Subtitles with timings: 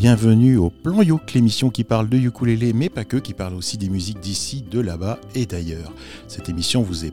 [0.00, 3.76] Bienvenue au Plan Youk, l'émission qui parle de ukulélé, mais pas que, qui parle aussi
[3.76, 5.92] des musiques d'ici, de là-bas et d'ailleurs.
[6.26, 7.12] Cette émission vous est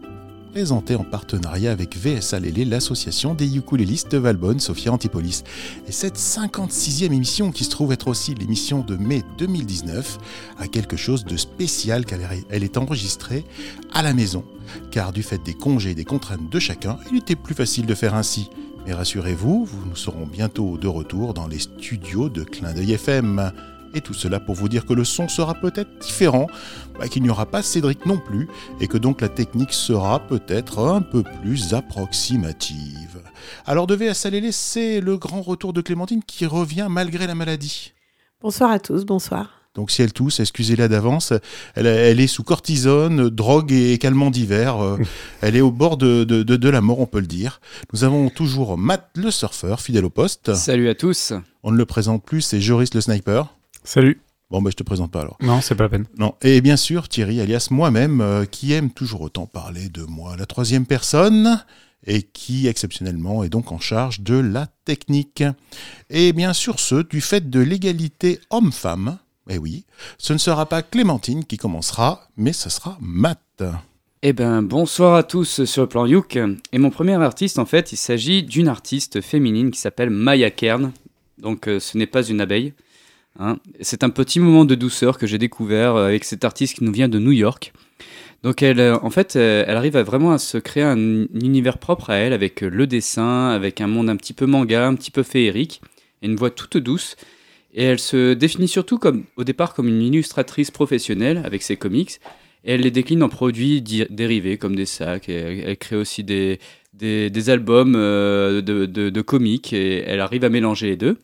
[0.54, 5.44] présentée en partenariat avec VSA Lélé, l'association des ukulélistes de Valbonne, Sophia Antipolis.
[5.86, 10.18] Et cette 56e émission, qui se trouve être aussi l'émission de mai 2019,
[10.58, 12.20] a quelque chose de spécial car
[12.50, 13.44] elle est enregistrée
[13.92, 14.46] à la maison.
[14.92, 17.96] Car du fait des congés et des contraintes de chacun, il était plus facile de
[17.96, 18.50] faire ainsi.
[18.87, 23.51] Mais rassurez-vous, nous serons bientôt de retour dans les studios de Clin d'œil FM.
[23.93, 26.47] Et tout cela pour vous dire que le son sera peut-être différent,
[26.97, 28.47] bah, qu'il n'y aura pas Cédric non plus,
[28.79, 33.22] et que donc la technique sera peut-être un peu plus approximative.
[33.66, 37.94] Alors de VSA c'est le grand retour de Clémentine qui revient malgré la maladie.
[38.39, 39.56] Bonsoir à tous, bonsoir.
[39.78, 41.34] Donc si elle tousse, excusez-la d'avance.
[41.76, 44.84] Elle, est sous cortisone, drogue et calmant d'hiver.
[44.84, 44.98] Euh,
[45.42, 47.61] elle est au bord de, de, la mort, on peut le dire.
[47.94, 50.56] Nous avons toujours Matt le surfeur, fidèle au poste.
[50.56, 51.31] Salut à tous.
[51.61, 53.53] On ne le présente plus, c'est Joris le sniper.
[53.84, 54.19] Salut.
[54.50, 55.38] Bon, ben, je te présente pas alors.
[55.42, 56.06] Non, c'est pas la peine.
[56.17, 56.34] Non.
[56.41, 60.47] Et bien sûr, Thierry, alias moi-même, euh, qui aime toujours autant parler de moi, la
[60.47, 61.64] troisième personne,
[62.08, 65.44] et qui, exceptionnellement, est donc en charge de la technique.
[66.09, 69.19] Et bien sûr, ce, du fait de l'égalité homme-femme,
[69.50, 69.86] eh oui,
[70.17, 73.64] ce ne sera pas Clémentine qui commencera, mais ce sera Matt.
[74.23, 76.40] Eh ben, bonsoir à tous sur le plan Youk.
[76.73, 80.92] Et mon premier artiste, en fait, il s'agit d'une artiste féminine qui s'appelle Maya Kern.
[81.38, 82.73] Donc, euh, ce n'est pas une abeille.
[83.40, 83.58] Hein.
[83.80, 86.92] C'est un petit moment de douceur que j'ai découvert euh, avec cette artiste qui nous
[86.92, 87.73] vient de New York.
[88.44, 92.09] Donc, elle, euh, en fait, elle arrive à vraiment à se créer un univers propre
[92.09, 95.22] à elle avec le dessin, avec un monde un petit peu manga, un petit peu
[95.22, 95.81] féerique,
[96.23, 97.16] et une voix toute douce.
[97.78, 102.19] Et elle se définit surtout comme, au départ comme une illustratrice professionnelle avec ses comics.
[102.64, 105.30] Et elle les décline en produits dérivés comme des sacs.
[105.30, 106.59] elle, crée aussi des,
[106.92, 111.19] des, albums euh, de, de, comics et elle arrive à mélanger les deux.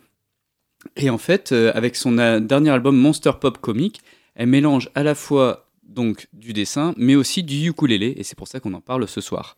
[0.95, 4.01] Et en fait, euh, avec son dernier album Monster Pop Comic,
[4.35, 8.13] elle mélange à la fois donc du dessin, mais aussi du ukulélé.
[8.17, 9.57] Et c'est pour ça qu'on en parle ce soir.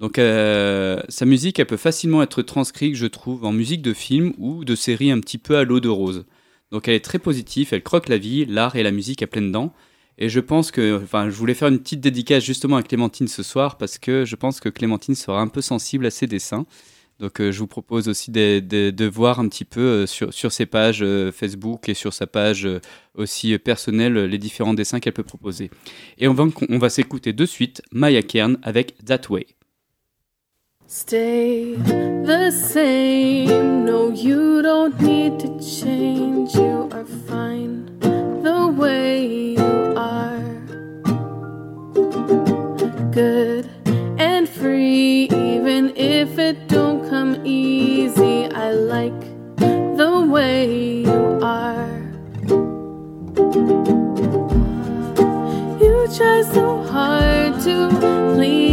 [0.00, 4.32] Donc euh, sa musique, elle peut facilement être transcrite, je trouve, en musique de film
[4.38, 6.26] ou de série un petit peu à l'eau de rose.
[6.72, 9.52] Donc elle est très positive, elle croque la vie, l'art et la musique à pleines
[9.52, 9.72] dents.
[10.18, 13.42] Et je pense que, enfin, je voulais faire une petite dédicace justement à Clémentine ce
[13.42, 16.66] soir parce que je pense que Clémentine sera un peu sensible à ses dessins.
[17.18, 21.04] Donc euh, je vous propose aussi de, voir un petit peu euh, sur, ses pages
[21.32, 22.68] Facebook et sur sa page
[23.14, 25.70] aussi personnelle les différents dessins qu'elle peut proposer.
[26.18, 29.55] Et on va, on va s'écouter de suite Maya Kern avec That Way.
[30.88, 33.84] Stay the same.
[33.84, 36.54] No, you don't need to change.
[36.54, 40.38] You are fine the way you are.
[43.10, 43.68] Good
[44.16, 48.46] and free, even if it don't come easy.
[48.52, 49.20] I like
[49.58, 51.98] the way you are.
[55.80, 57.88] You try so hard to
[58.36, 58.65] please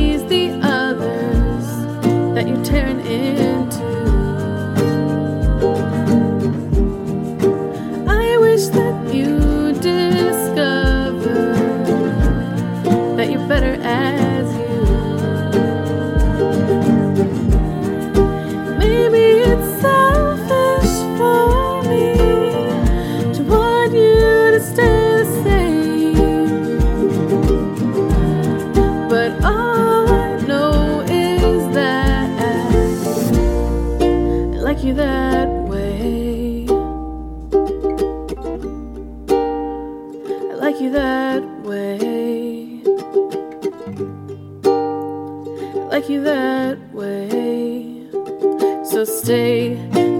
[2.73, 3.42] turn in.
[46.03, 48.07] Like you that way.
[48.83, 49.75] So stay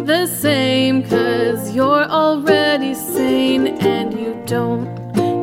[0.05, 4.87] the same, cause you're already sane and you don't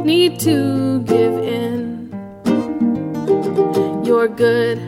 [0.04, 2.10] need to give in.
[4.02, 4.78] You're good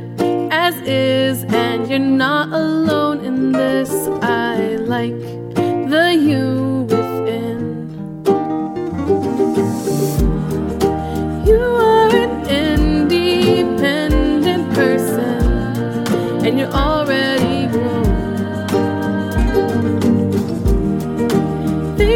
[0.50, 3.90] as is, and you're not alone in this.
[4.22, 5.41] I like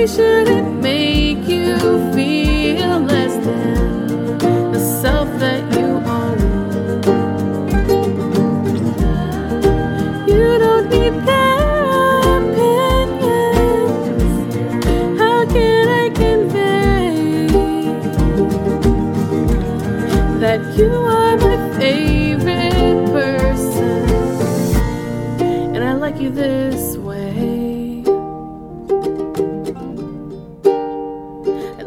[0.07, 1.77] They shouldn't make you
[2.15, 4.39] feel less than
[4.71, 5.87] the self that you
[6.17, 6.39] own.
[10.29, 11.83] You don't need their
[12.39, 13.59] opinions.
[15.19, 17.19] How can I convey
[20.39, 21.06] that you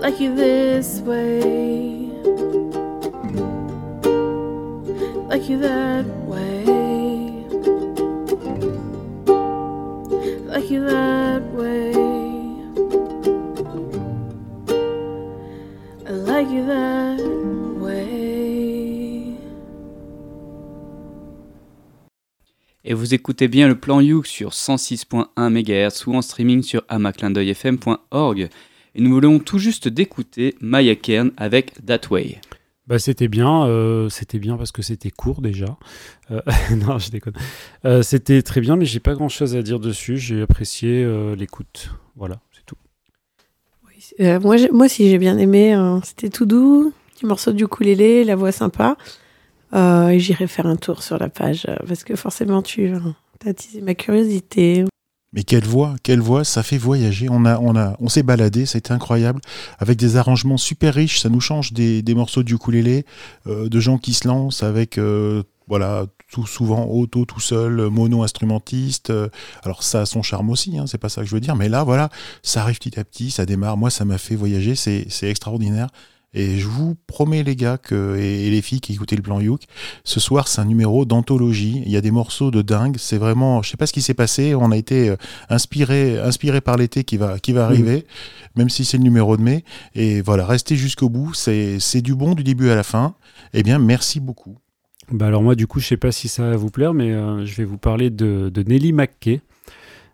[0.10, 1.40] like you this way,
[5.30, 6.66] like you that way,
[10.48, 11.94] like you that way.
[16.10, 17.20] Like you that
[17.80, 19.36] way.
[22.84, 28.50] Et vous écoutez bien le plan Youk sur 106.1 MHz ou en streaming sur amaclindeuilfm.org.
[28.96, 32.40] Et nous voulons tout juste d'écouter Maya Kern avec That Way.
[32.88, 35.78] Bah, c'était bien, euh, c'était bien parce que c'était court déjà.
[36.32, 36.42] Euh,
[36.88, 37.34] non, je déconne.
[37.86, 40.18] Euh, c'était très bien, mais j'ai pas grand chose à dire dessus.
[40.18, 41.92] J'ai apprécié euh, l'écoute.
[42.16, 42.76] Voilà, c'est tout.
[44.22, 45.76] Euh, moi, j'ai- moi aussi, j'ai bien aimé.
[45.76, 48.98] euh, C'était tout doux, petit morceau du ukulélé, la voix sympa.
[49.76, 53.82] Euh, et j'irai faire un tour sur la page parce que forcément, tu as attisé
[53.82, 54.86] ma curiosité.
[55.32, 57.28] Mais quelle voix, quelle voix, ça fait voyager.
[57.30, 59.42] On a, on a, on s'est baladé, c'était incroyable,
[59.78, 61.20] avec des arrangements super riches.
[61.20, 63.06] Ça nous change des, des morceaux du ukulélé,
[63.46, 68.24] euh, de gens qui se lancent avec, euh, voilà, tout souvent auto, tout seul, mono
[68.24, 69.12] instrumentiste.
[69.12, 69.30] euh,
[69.64, 71.56] alors ça a son charme aussi, hein, c'est pas ça que je veux dire.
[71.56, 72.10] Mais là, voilà,
[72.42, 73.78] ça arrive petit à petit, ça démarre.
[73.78, 75.90] Moi, ça m'a fait voyager, c'est, c'est extraordinaire.
[76.34, 79.64] Et je vous promets les gars que, et, les filles qui écoutaient le plan Youk,
[80.04, 81.82] ce soir c'est un numéro d'anthologie.
[81.86, 82.98] Il y a des morceaux de dingue.
[83.00, 84.54] C'est vraiment, je sais pas ce qui s'est passé.
[84.54, 85.16] On a été euh,
[85.50, 88.06] inspiré, inspiré par l'été qui va, qui va arriver,
[88.56, 89.64] même si c'est le numéro de mai.
[89.96, 91.34] Et voilà, restez jusqu'au bout.
[91.34, 93.16] C'est, c'est du bon du début à la fin.
[93.54, 94.58] Eh bien, merci beaucoup.
[95.12, 97.44] Bah alors moi, du coup, je sais pas si ça va vous plaire, mais euh,
[97.44, 99.42] je vais vous parler de, de Nelly McKay.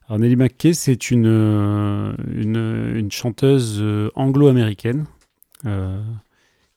[0.07, 3.83] Alors Nelly McKay, c'est une, euh, une, une chanteuse
[4.15, 5.06] anglo-américaine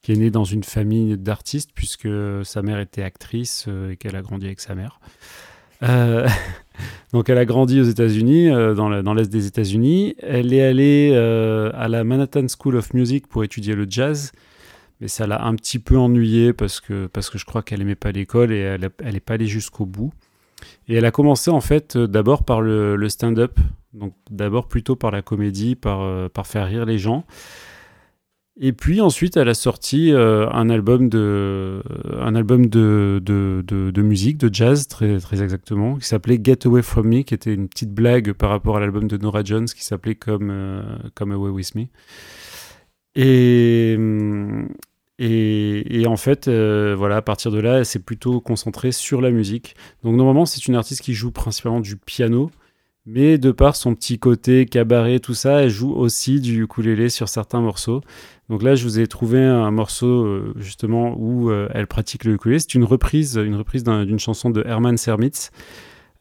[0.03, 2.09] qui est née dans une famille d'artistes puisque
[2.45, 5.01] sa mère était actrice euh, et qu'elle a grandi avec sa mère.
[5.83, 6.29] Euh,
[7.13, 10.15] donc elle a grandi aux États-Unis, euh, dans l'est des États-Unis.
[10.23, 14.33] Elle est allée euh, à la Manhattan School of Music pour étudier le jazz
[15.01, 17.95] mais ça l'a un petit peu ennuyée parce que, parce que je crois qu'elle aimait
[17.95, 20.13] pas l'école et elle, elle est pas allée jusqu'au bout.
[20.89, 23.59] Et elle a commencé en fait euh, d'abord par le, stand-up,
[23.95, 27.25] donc d'abord plutôt par la comédie, euh, par faire rire les gens.
[28.61, 31.81] Et puis ensuite, elle a sorti euh, un album de,
[33.99, 37.95] musique, de jazz très, exactement, qui s'appelait Get Away From Me, qui était une petite
[37.95, 40.83] blague par rapport à l'album de Nora Jones qui s'appelait Come, euh,
[41.21, 41.85] Away With Me.
[43.15, 43.97] Et,
[45.19, 49.31] et en fait, euh, voilà, à partir de là, elle s'est plutôt concentrée sur la
[49.31, 49.75] musique.
[50.05, 52.51] Donc normalement, c'est une artiste qui joue principalement du piano,
[53.09, 57.29] mais de par son petit côté cabaret, tout ça, elle joue aussi du ukulélé sur
[57.29, 58.03] certains morceaux.
[58.51, 62.35] Donc là, je vous ai trouvé un morceau euh, justement où euh, elle pratique le
[62.35, 62.59] ukulélé.
[62.59, 65.51] C'est une reprise, une reprise d'un- d'une chanson de Herman Sermitz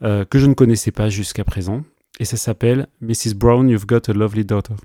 [0.04, 1.84] euh, que je ne connaissais pas jusqu'à présent,
[2.19, 3.34] et ça s'appelle Mrs.
[3.36, 4.75] Brown, You've Got a Lovely Daughter.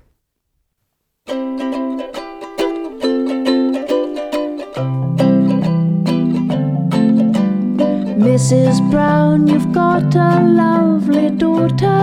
[8.33, 8.81] Mrs.
[8.89, 12.01] Brown, you've got a lovely daughter.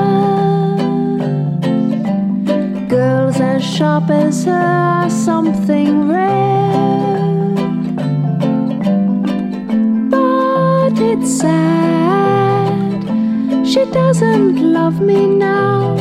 [2.88, 7.50] Girls as sharp as her are something rare.
[10.08, 13.02] But it's sad,
[13.66, 15.96] she doesn't love me now.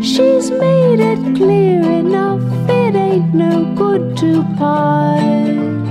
[0.00, 5.85] She's made it clear enough, it ain't no good to part.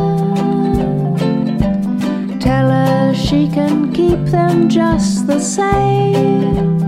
[2.40, 6.78] Tell her she can keep them just the same.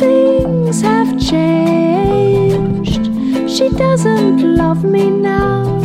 [0.00, 3.04] Things have changed.
[3.48, 5.78] She doesn't love me now.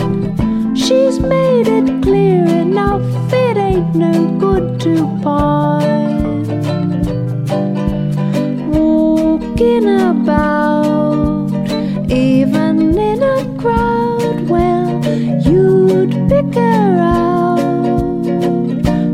[0.74, 3.03] She's made it clear enough.
[3.31, 5.61] It ain't no good to part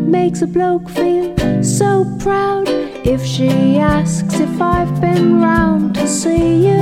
[0.09, 2.67] Makes a bloke feel so proud
[3.05, 6.77] if she asks if I've been round to see you.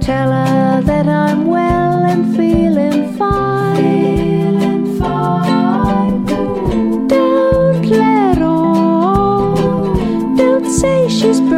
[0.00, 3.76] Tell her that I'm well and feeling fine.
[7.08, 10.36] Don't let on.
[10.36, 11.57] Don't say she's broke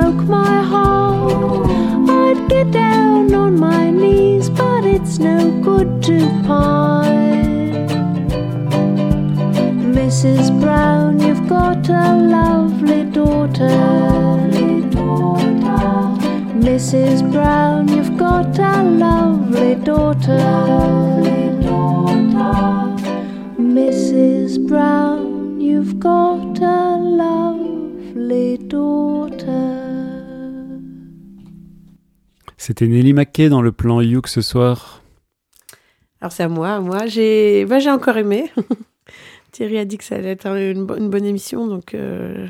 [10.23, 10.51] Mrs.
[10.61, 13.69] Brown, you've got a lovely daughter.
[16.61, 17.23] Mrs.
[17.33, 20.37] Brown, you've got a lovely daughter.
[23.59, 24.59] Mrs.
[24.67, 29.61] Brown, you've got a lovely daughter.
[32.59, 35.00] C'était Nelly Mackay dans le plan You ce soir.
[36.21, 36.81] Alors c'est à moi.
[36.81, 38.51] Moi, j'ai bah, j'ai encore aimé.
[39.53, 42.47] Thierry a dit que ça allait être une, bo- une bonne émission, donc, euh,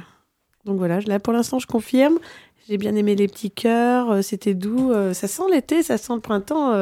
[0.66, 1.00] donc voilà.
[1.00, 2.18] Là, pour l'instant, je confirme.
[2.68, 4.92] J'ai bien aimé les petits cœurs, euh, c'était doux.
[4.92, 6.72] euh, ça sent l'été, ça sent le printemps.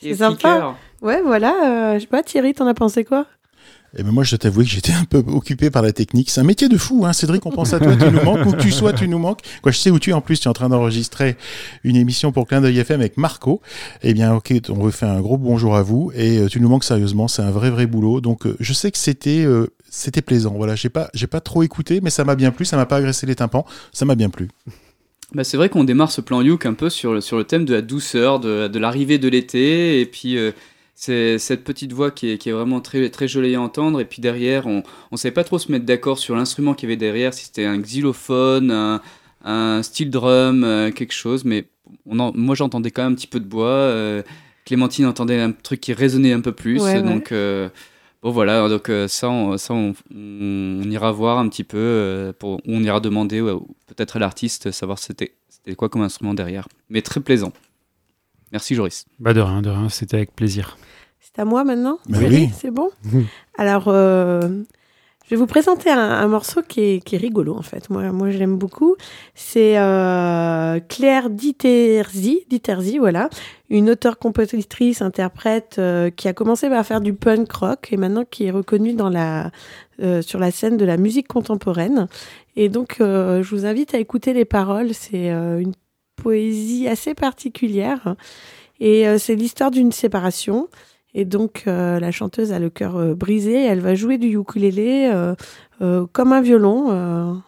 [0.00, 0.58] C'est sympa.
[1.02, 1.94] Ouais, voilà.
[1.98, 3.26] je sais pas, Thierry, t'en as pensé quoi?
[3.96, 6.30] Et ben moi, je t'avoue que j'étais un peu occupé par la technique.
[6.30, 7.12] C'est un métier de fou, hein.
[7.12, 8.44] Cédric, on pense à toi, tu nous manques.
[8.46, 9.40] Où que tu sois, tu nous manques.
[9.62, 10.12] Quoi, je sais où tu es.
[10.12, 11.36] En plus, tu es en train d'enregistrer
[11.84, 13.60] une émission pour Clin d'œil FM avec Marco.
[14.02, 16.10] Eh bien, ok, on veut faire un gros bonjour à vous.
[16.16, 17.28] Et euh, tu nous manques sérieusement.
[17.28, 18.20] C'est un vrai, vrai boulot.
[18.20, 20.54] Donc, euh, je sais que c'était, euh, c'était plaisant.
[20.56, 20.74] Voilà.
[20.74, 22.64] J'ai pas, j'ai pas trop écouté, mais ça m'a bien plu.
[22.64, 23.64] Ça m'a pas agressé les tympans.
[23.92, 24.48] Ça m'a bien plu.
[25.34, 27.64] Bah, c'est vrai qu'on démarre ce plan Youk un peu sur le, sur le thème
[27.64, 30.36] de la douceur, de, de l'arrivée de l'été, et puis
[30.94, 34.04] c'est cette petite voix qui est, qui est vraiment très, très jolie à entendre, et
[34.04, 34.82] puis derrière, on
[35.12, 37.64] ne savait pas trop se mettre d'accord sur l'instrument qu'il y avait derrière, si c'était
[37.64, 39.00] un xylophone, un,
[39.44, 41.64] un steel drum, euh, quelque chose, mais
[42.06, 44.22] on en- moi j'entendais quand même un petit peu de bois, euh,
[44.64, 47.02] Clémentine entendait un truc qui résonnait un peu plus, Ouais, ouais.
[47.02, 47.32] donc...
[47.32, 47.68] euh,
[48.22, 49.92] Bon voilà, donc ça, on, ça on,
[50.90, 53.52] ira voir un petit peu, pour, on ira demander ouais,
[53.86, 55.34] peut-être à l'artiste savoir c'était
[55.76, 56.66] quoi comme instrument derrière.
[56.88, 57.52] Mais très plaisant.
[58.54, 59.04] Merci Joris.
[59.18, 60.78] Bah de rien, de rien, c'était avec plaisir.
[61.18, 62.50] C'est à moi maintenant Thierry, oui.
[62.56, 63.26] C'est bon Oui.
[63.58, 64.42] Alors, euh,
[65.24, 67.90] je vais vous présenter un, un morceau qui est, qui est rigolo, en fait.
[67.90, 68.94] Moi, moi je l'aime beaucoup.
[69.34, 73.28] C'est euh, Claire Diterzi, Diterzi, voilà,
[73.70, 78.44] une auteure-compositrice, interprète euh, qui a commencé par faire du punk rock et maintenant qui
[78.44, 79.50] est reconnue dans la,
[80.00, 82.06] euh, sur la scène de la musique contemporaine.
[82.56, 84.92] Et donc, euh, je vous invite à écouter les paroles.
[84.92, 85.72] C'est euh, une
[86.16, 88.16] poésie assez particulière.
[88.80, 90.68] Et euh, c'est l'histoire d'une séparation.
[91.14, 93.64] Et donc, euh, la chanteuse a le cœur euh, brisé.
[93.64, 95.10] Elle va jouer du ukulélé
[96.12, 97.42] comme un violon,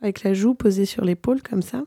[0.00, 1.82] avec la joue posée sur l'épaule, comme ça.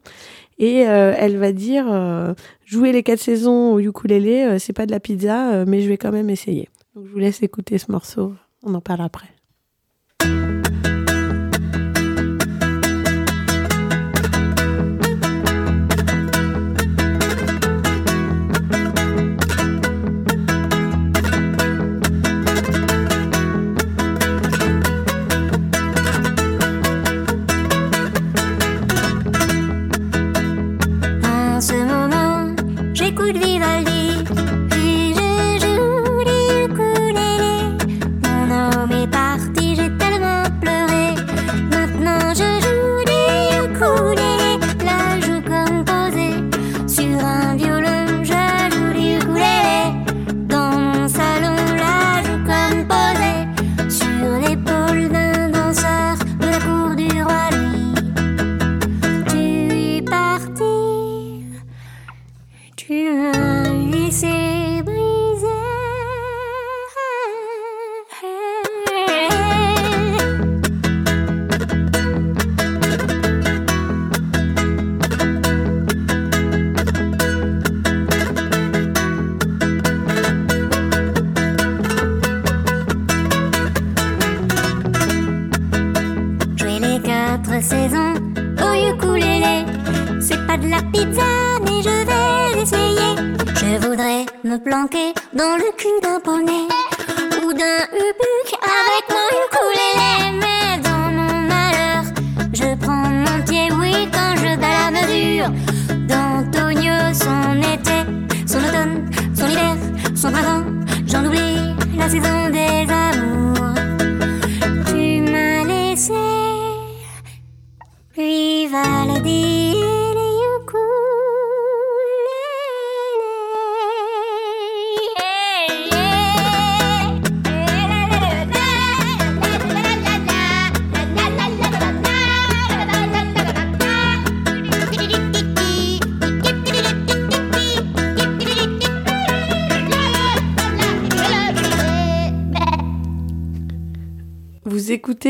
[0.60, 5.66] Et elle va dire jouer les quatre saisons au ukulélé, c'est pas de la pizza,
[5.66, 6.70] mais je vais quand même essayer.
[6.96, 8.34] Je vous laisse écouter ce morceau.
[8.64, 9.30] On en parle après.
[87.58, 88.14] Quatre saisons
[88.62, 89.66] au ukulélé,
[90.22, 91.24] c'est pas de la pizza,
[91.64, 93.12] mais je vais essayer.
[93.56, 96.68] Je voudrais me planquer dans le cul d'un poney
[97.44, 97.80] ou d'un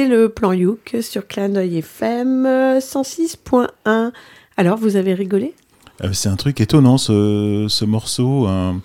[0.07, 4.11] le plan Youk sur Clin d'œil FM euh, 106.1.
[4.57, 5.53] Alors, vous avez rigolé?
[6.03, 8.47] Euh, c'est un truc étonnant, ce, ce morceau.
[8.47, 8.81] Un,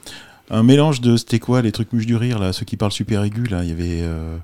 [0.62, 1.16] mélange de.
[1.16, 3.62] C'était quoi, les trucs mûches du rire, là, ceux qui parlent super aigus, là.
[3.62, 4.02] Il y avait.
[4.02, 4.36] euh,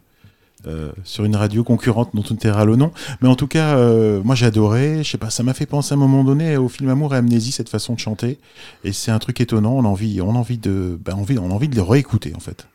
[0.67, 2.91] euh, sur une radio concurrente dont on taira le nom.
[3.23, 5.05] Mais en tout cas, euh, moi j'ai adoré.
[5.05, 7.19] Je sais pas, ça m'a fait penser à un moment donné au film Amour et
[7.19, 8.39] Amnésie, cette façon de chanter.
[8.83, 9.75] Et c'est un truc étonnant.
[9.75, 12.33] On a envie, on a envie de, bah, envie, on a envie de le réécouter
[12.35, 12.67] en fait.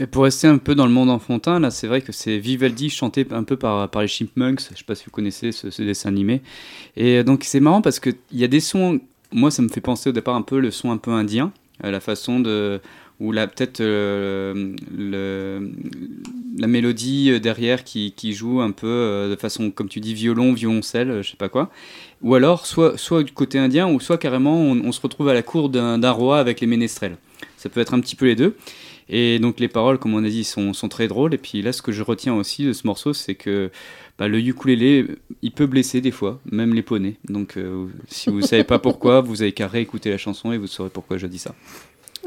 [0.00, 2.88] Mais pour rester un peu dans le monde enfantin, là, c'est vrai que c'est Vivaldi
[2.90, 4.60] chanté un peu par, les Chipmunks.
[4.70, 6.40] Je sais pas si vous connaissez ce, dessin animé.
[6.96, 9.00] Et donc c'est marrant parce qu'il y a des sons
[9.32, 11.52] moi, ça me fait penser au départ un peu le son un peu indien,
[11.84, 12.80] euh, la façon de
[13.20, 14.74] ou peut-être euh,
[16.58, 21.22] la mélodie derrière qui, joue un peu euh, de façon comme tu dis violon violoncelle
[21.22, 21.70] je sais pas quoi
[22.22, 25.34] ou alors soit soit du côté indien ou soit carrément on, on se retrouve à
[25.34, 27.16] la cour d'un roi avec les ménestrels
[27.56, 28.56] ça peut être un petit peu les deux
[29.08, 31.82] et donc les paroles comme on a dit sont, très drôles et puis là ce
[31.82, 33.70] que je retiens aussi de ce morceau c'est que
[34.18, 35.06] bah, le ukulélé
[35.42, 39.20] il peut blesser des fois même les poneys donc euh, si vous savez pas pourquoi
[39.20, 41.54] vous avez qu'à réécouter la chanson et vous saurez pourquoi je dis ça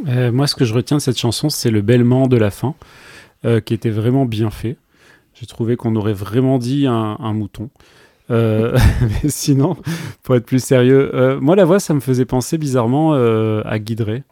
[0.07, 2.75] Euh, moi, ce que je retiens de cette chanson, c'est le bêlement de la fin,
[3.45, 4.75] euh, qui était vraiment bien fait.
[5.33, 7.69] J'ai trouvé qu'on aurait vraiment dit un, mouton.
[8.29, 9.77] Mais sinon,
[10.21, 14.23] pour être plus sérieux, moi, la voix, ça me faisait penser bizarrement à Guidré.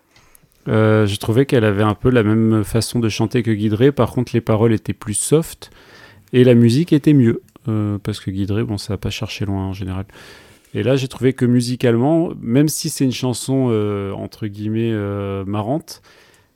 [0.68, 3.92] Euh, je trouvais qu'elle avait un peu la même façon de chanter que Guidré.
[3.92, 5.72] Par contre, les paroles étaient plus soft
[6.32, 7.42] et la musique était mieux.
[7.68, 10.06] Euh, parce que Guidré, bon, ça n'a pas cherché loin en général.
[10.74, 14.94] Et là, j'ai trouvé que musicalement, même si c'est une chanson euh, entre guillemets
[15.46, 16.02] marrante,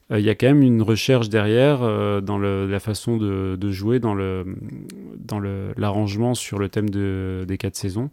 [0.10, 1.80] il y a quand même une recherche derrière
[2.22, 4.46] dans la façon de, jouer, dans le
[5.20, 5.40] dans
[5.76, 8.10] l'arrangement sur le thème de, des quatre saisons.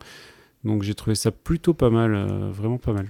[0.65, 3.07] Donc j'ai trouvé ça plutôt pas mal, vraiment pas mal.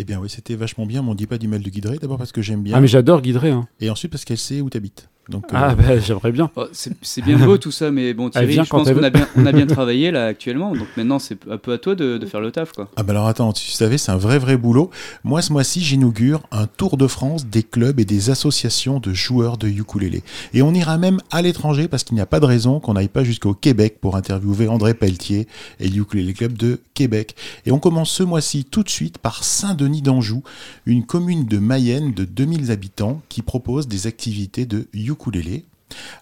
[0.00, 2.16] Eh bien oui, c'était vachement bien, mais on dit pas du mal de Guidré, d'abord
[2.16, 3.50] parce que j'aime bien, Ah mais j'adore Guidré.
[3.50, 3.68] Hein.
[3.80, 5.10] et ensuite parce qu'elle sait où t'habites.
[5.30, 6.50] Donc, euh, Ah bah j'aimerais bien.
[6.56, 9.46] Oh, c'est bien beau tout ça, mais bon, Thierry, je pense qu'on a bien, on
[9.46, 12.40] a bien travaillé là actuellement, donc maintenant c'est un peu à toi de, de faire
[12.40, 12.88] le taf, quoi.
[12.96, 14.90] Ah bah alors attends, tu savais, c'est un vrai vrai boulot.
[15.24, 19.56] Moi ce mois-ci, j'inaugure un tour de France des clubs et des associations de joueurs
[19.56, 20.22] de ukulélé.
[20.52, 23.08] Et on ira même à l'étranger parce qu'il n'y a pas de raison qu'on n'aille
[23.08, 25.46] pas jusqu'au Québec pour interviewer André Pelletier
[25.78, 27.36] et le Ukulélé Club de Québec.
[27.66, 30.42] Et on commence ce mois-ci tout de suite par Saint-Denis d'Anjou,
[30.86, 35.19] une commune de Mayenne de 2000 habitants qui propose des activités de ukulélé.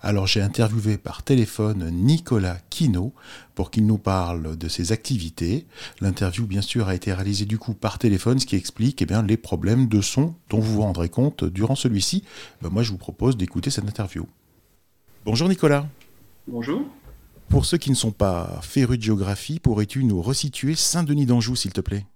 [0.03, 3.13] Alors j'ai interviewé par téléphone Nicolas Quino
[3.55, 5.67] pour qu'il nous parle de ses activités.
[6.01, 9.23] L'interview, bien sûr, a été réalisée du coup par téléphone, ce qui explique eh bien,
[9.23, 12.25] les problèmes de son dont vous vous rendrez compte durant celui-ci.
[12.63, 14.27] Ben, moi, je vous propose d'écouter cette interview.
[15.25, 15.87] Bonjour Nicolas.
[16.47, 16.87] Bonjour.
[17.49, 21.73] Pour ceux qui ne sont pas férus de géographie, pourrais-tu nous resituer Saint-Denis d'Anjou, s'il
[21.73, 22.07] te plaît?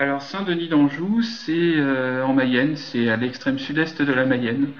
[0.00, 4.70] Alors Saint-Denis d'Anjou, c'est euh, en Mayenne, c'est à l'extrême sud-est de la Mayenne,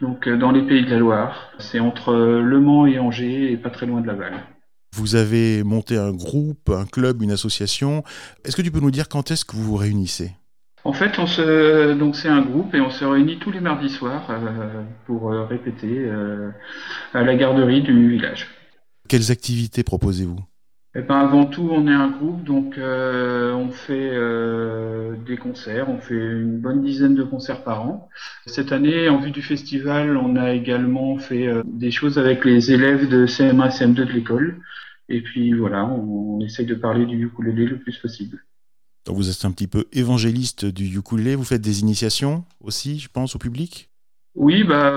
[0.00, 1.52] donc euh, dans les pays de la Loire.
[1.58, 4.34] C'est entre euh, Le Mans et Angers et pas très loin de Laval.
[4.96, 8.02] Vous avez monté un groupe, un club, une association.
[8.44, 10.32] Est-ce que tu peux nous dire quand est-ce que vous vous réunissez?
[10.82, 13.90] En fait, on se, donc c'est un groupe et on se réunit tous les mardis
[13.90, 16.50] soirs euh, pour répéter euh,
[17.12, 18.48] à la garderie du village.
[19.08, 20.40] Quelles activités proposez-vous?
[20.96, 25.88] Eh ben, avant tout, on est un groupe, donc euh, on fait euh, des concerts,
[25.88, 28.08] on fait une bonne dizaine de concerts par an.
[28.46, 32.72] Cette année, en vue du festival, on a également fait euh, des choses avec les
[32.72, 34.60] élèves de CM1 CM2 de l'école.
[35.08, 38.44] Et puis voilà, on, on essaye de parler du ukulélé le plus possible.
[39.06, 43.08] Donc vous êtes un petit peu évangéliste du ukulélé, vous faites des initiations aussi, je
[43.08, 43.90] pense, au public?
[44.34, 44.90] Oui, bah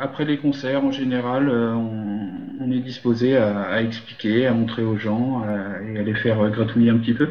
[0.00, 4.82] après les concerts en général, euh, on, on est disposé à, à expliquer, à montrer
[4.82, 7.28] aux gens à- et à les faire euh, gratouiller un petit peu.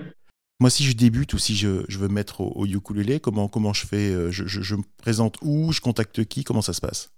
[0.60, 3.48] Moi, si je débute ou si je, je veux me mettre au, au ukulélé, comment,
[3.48, 6.74] comment je fais euh, je, je- je me présente où Je contacte qui Comment ça
[6.74, 7.12] se passe?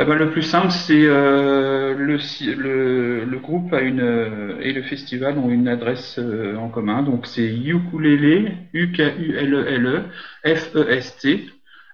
[0.00, 4.58] Eh ben, le plus simple, c'est euh, le, si- le, le groupe a une, euh,
[4.60, 7.04] et le festival ont une adresse euh, en commun.
[7.04, 10.02] Donc c'est ukulélé, U-K-U-L-E-L-E,
[10.44, 11.48] F-E-S-T,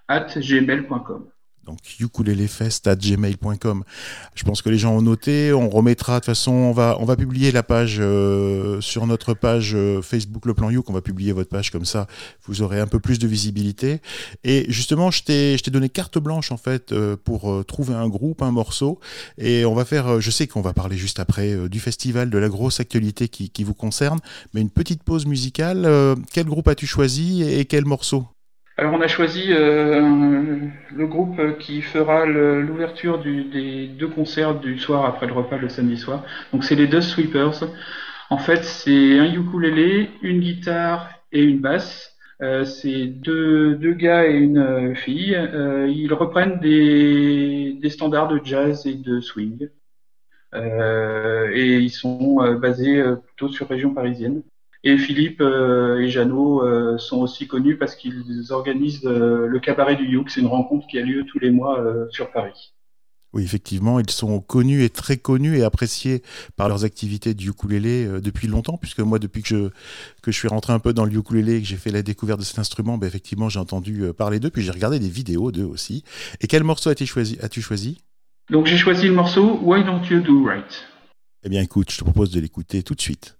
[0.07, 1.27] at gmail.com.
[1.71, 3.83] Donc ukuléléfest@gmail.com.
[4.35, 5.53] Je pense que les gens ont noté.
[5.53, 6.51] On remettra de toute façon.
[6.51, 10.69] On va on va publier la page euh, sur notre page euh, Facebook Le Plan
[10.69, 10.89] Youk.
[10.89, 12.07] On va publier votre page comme ça.
[12.45, 14.01] Vous aurez un peu plus de visibilité.
[14.43, 18.51] Et justement, je t'ai donné carte blanche en fait euh, pour trouver un groupe, un
[18.51, 18.99] morceau.
[19.37, 20.19] Et on va faire.
[20.19, 23.73] je sais qu'on va parler juste après du festival, de la grosse actualité qui, vous
[23.73, 24.19] concerne.
[24.53, 25.87] Mais une petite pause musicale.
[26.33, 28.25] Quel groupe as-tu choisi et quel morceau?
[28.81, 30.57] Alors on a choisi euh,
[30.91, 35.97] le groupe qui fera l'ouverture des deux concerts du soir après le repas le samedi
[35.97, 36.23] soir.
[36.51, 37.63] Donc c'est les deux Sweepers.
[38.31, 42.17] En fait c'est un ukulélé, une guitare et une basse.
[42.41, 45.37] Euh, c'est deux, gars et une euh, fille.
[45.87, 49.69] Ils reprennent des, standards de jazz et de swing.
[50.55, 54.41] Et ils sont basés plutôt sur région parisienne.
[54.83, 59.95] Et Philippe euh, et Jeannot euh, sont aussi connus parce qu'ils organisent euh, le cabaret
[59.95, 60.31] du Youk.
[60.31, 62.73] C'est une rencontre qui a lieu tous les mois sur Paris.
[63.33, 66.21] Oui, effectivement, ils sont connus et très connus et appréciés
[66.57, 69.69] par leurs activités du ukulélé depuis longtemps, puisque moi, depuis que je,
[70.21, 72.41] que je suis rentré un peu dans le ukulélé et que j'ai fait la découverte
[72.41, 75.63] de cet instrument, ben, effectivement, j'ai entendu parler d'eux, puis j'ai regardé des vidéos d'eux
[75.63, 76.03] aussi.
[76.41, 78.01] Et quel morceau as-tu choisi, as-tu choisi?
[78.49, 80.89] Donc j'ai choisi le morceau Why Don't You Do Right.
[81.43, 83.37] Eh bien, écoute, je te propose de l'écouter tout de suite.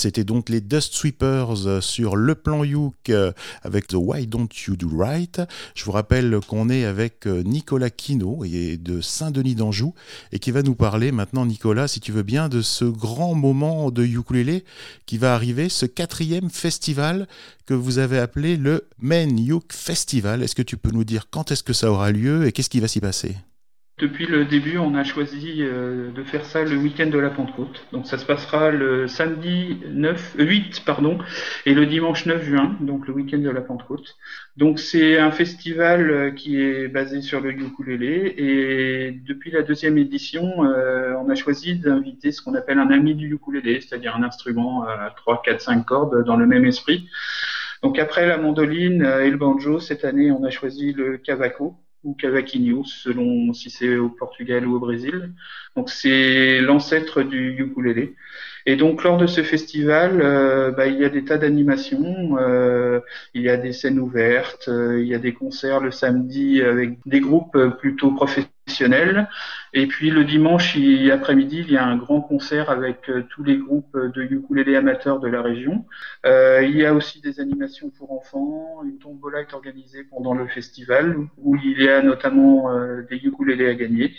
[0.00, 3.32] C'était donc les Dust Sweepers euh, sur le plan Youk euh,
[3.62, 5.42] avec The Why Don't You Do Right.
[5.74, 9.94] Je vous rappelle qu'on est avec euh, Nicolas Quino et de Saint-Denis d'Anjou
[10.32, 13.90] et qui va nous parler maintenant, Nicolas, si tu veux bien, de ce grand moment
[13.90, 14.64] de ukulélé
[15.04, 17.28] qui va arriver, ce quatrième festival
[17.66, 20.42] que vous avez appelé le Men Youk Festival.
[20.42, 22.80] Est-ce que tu peux nous dire quand est-ce que ça aura lieu et qu'est-ce qui
[22.80, 23.36] va s'y passer?
[24.00, 27.84] Depuis le début, on a choisi euh, de faire ça le week-end de la Pentecôte.
[27.92, 31.18] Donc ça se passera le samedi 9, euh, 8 pardon,
[31.66, 34.16] et le dimanche 9 juin, donc le week-end de la Pentecôte.
[34.56, 39.98] Donc c'est un festival euh, qui est basé sur le ukulélé et depuis la deuxième
[39.98, 44.84] édition, on a choisi d'inviter ce qu'on appelle un ami du ukulélé, c'est-à-dire un instrument
[44.84, 47.06] à 3, 4, 5 cordes dans le même esprit.
[47.82, 52.14] Donc après la mandoline et le banjo, cette année, on a choisi le cavaco ou
[52.14, 55.32] cavaquinho, selon si c'est au Portugal ou au Brésil.
[55.76, 58.14] Donc c'est l'ancêtre du ukulélé.
[58.66, 63.00] Et donc lors de ce festival, euh, bah, il y a des tas d'animations, euh,
[63.34, 66.98] il y a des scènes ouvertes, euh, il y a des concerts le samedi avec
[67.06, 68.50] des groupes euh, plutôt professionnels.
[69.72, 70.76] Et puis le dimanche
[71.12, 75.20] après-midi, il y a un grand concert avec euh, tous les groupes de ukulélé amateurs
[75.20, 75.86] de la région.
[76.26, 78.82] Euh, il y a aussi des animations pour enfants.
[78.84, 83.68] Une tombola est organisée pendant le festival où il y a notamment euh, des ukulélés
[83.68, 84.14] à gagner.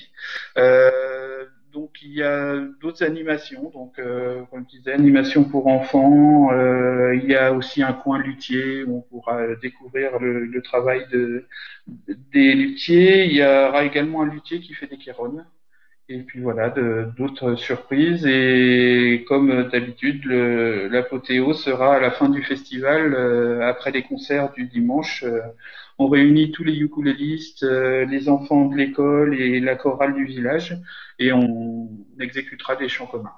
[1.74, 6.52] Donc il y a d'autres animations, donc euh, comme je disais, animations pour enfants.
[6.52, 11.06] Euh, il y a aussi un coin luthier où on pourra découvrir le, le travail
[11.12, 11.48] de,
[12.34, 13.26] des luthiers.
[13.26, 15.46] Il y aura également un luthier qui fait des kérones.
[16.10, 16.70] Et puis voilà,
[17.18, 18.26] d'autres surprises.
[18.28, 24.66] Et comme d'habitude, l'apothéose sera à la fin du festival, euh, après les concerts du
[24.66, 25.24] dimanche.
[26.04, 30.76] On réunit tous les ukulélistes, euh, les enfants de l'école et la chorale du village,
[31.20, 33.30] et on exécutera des chants communs.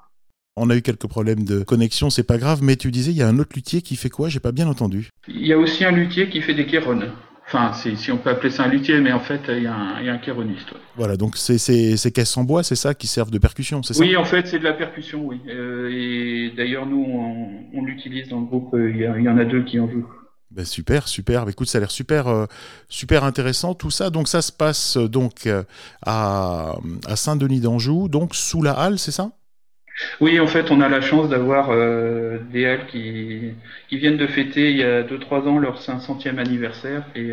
[0.56, 3.22] On a eu quelques problèmes de connexion, c'est pas grave, mais tu disais, il y
[3.22, 4.30] a un autre luthier qui fait quoi?
[4.30, 5.10] J'ai pas bien entendu.
[5.28, 7.10] Il y a aussi un luthier qui fait des kérones.
[7.46, 10.00] Enfin, si on peut appeler ça un luthier, mais en fait, il y a un,
[10.00, 10.72] il y a un kéroniste.
[10.72, 10.78] ouais.
[10.96, 13.92] Voilà, donc c'est c'est- ces caisses en bois, c'est ça, qui servent de percussion, c'est
[13.92, 14.00] ça?
[14.00, 15.38] Oui, en fait, c'est de la percussion, oui.
[15.48, 18.72] Euh, et d'ailleurs, nous, on, on l'utilise dans le groupe.
[18.72, 20.08] euh, Il y, a- il y en a deux qui en jouent.
[20.54, 21.44] Ben, super, super.
[21.44, 22.46] Ben, écoute, ça a l'air super, euh,
[22.88, 24.10] super intéressant tout ça.
[24.10, 25.64] Donc ça se passe euh, donc euh,
[26.06, 26.76] à,
[27.16, 29.32] Saint-Denis d'Anjou, donc sous la halle, c'est ça?
[30.20, 31.68] Oui, en fait, on a la chance d'avoir
[32.52, 33.52] des halles qui,
[33.92, 37.32] viennent de fêter il y a 2-3 ans leur 500e anniversaire et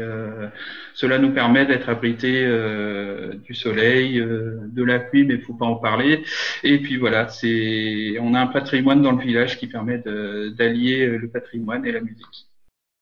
[0.94, 2.46] cela nous permet d'être abrités
[3.44, 6.24] du soleil, de la pluie, mais il faut pas en parler.
[6.62, 9.98] Et puis voilà, c'est on a un patrimoine dans le village qui permet
[10.56, 12.51] d'allier le patrimoine et la musique.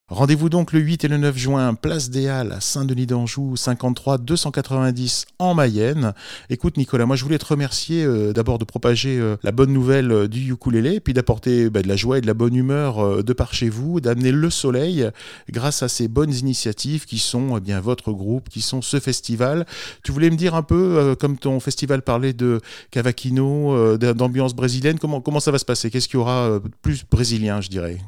[0.10, 4.18] Rendez-vous donc le 8 et le 9 juin, place des Halles à Saint-Denis d'Anjou, 53
[4.18, 6.16] 290 en Mayenne.
[6.50, 10.12] Écoute Nicolas, moi je voulais te remercier euh, d'abord de propager euh, la bonne nouvelle
[10.12, 13.34] euh, du ukulélé, puis d'apporter bah, de la joie et de la bonne humeur de
[13.34, 15.08] par chez vous, d'amener le soleil
[15.52, 19.68] grâce à ces bonnes initiatives qui sont eh bien votre groupe, qui sont ce festival.
[20.04, 25.22] Tu voulais me dire un peu, comme ton festival parlait de cavaquino, d'ambiance brésilienne, comment,
[25.22, 25.92] comment ça va se passer?
[25.92, 28.00] Qu'est-ce qu'il y aura plus brésilien, je dirais?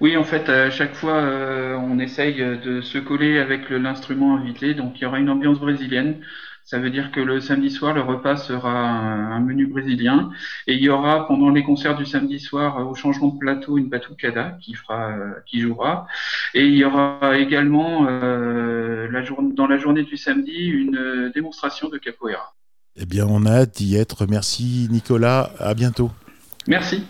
[0.00, 4.74] Oui, en fait, à chaque fois, euh, on essaye de se coller avec l'instrument invité.
[4.74, 6.20] Donc, il y aura une ambiance brésilienne.
[6.68, 10.30] Ça veut dire que le samedi soir, le repas sera un, menu brésilien.
[10.66, 13.78] Et il y aura, pendant les concerts du samedi soir, euh, au changement de plateau,
[13.78, 16.06] une batucada qui fera, euh, qui jouera.
[16.52, 19.22] Et il y aura également, euh, la
[19.54, 22.54] dans la journée du samedi, une démonstration de capoeira.
[22.96, 24.26] Eh bien, on a hâte d'y être.
[24.28, 26.10] Merci Nicolas, à bientôt.
[26.66, 27.02] Merci.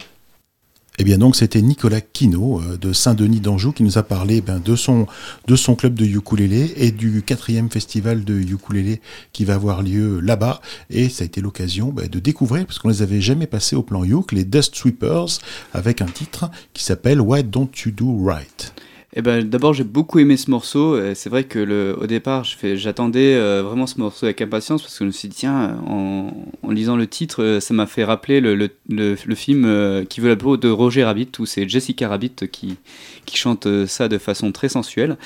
[1.00, 4.58] Eh bien donc c'était Nicolas Quino euh, de Saint-Denis d'Anjou qui nous a parlé ben,
[4.58, 5.06] de, son,
[5.46, 9.00] de son club de ukulélé et du quatrième festival de ukulélé
[9.32, 10.60] qui va avoir lieu là-bas.
[10.90, 13.82] Et ça a été l'occasion ben, de découvrir, parce qu'on les avait jamais passés au
[13.82, 15.38] plan Uk, les Dust Sweepers
[15.72, 18.72] avec un titre qui s'appelle Why Don't You Do Right?
[19.20, 20.96] Eh ben, d'abord, j'ai beaucoup aimé ce morceau.
[21.16, 25.04] C'est vrai que le, au départ, j'attendais euh, vraiment ce morceau avec impatience parce que
[25.04, 26.30] je me suis dit, tiens, en,
[26.70, 30.28] lisant le titre, euh, ça m'a fait rappeler le, le, le- film euh, Qui veut
[30.28, 32.76] la peau de Roger Rabbit où c'est Jessica Rabbit qui,
[33.26, 35.16] qui chante ça de façon très sensuelle.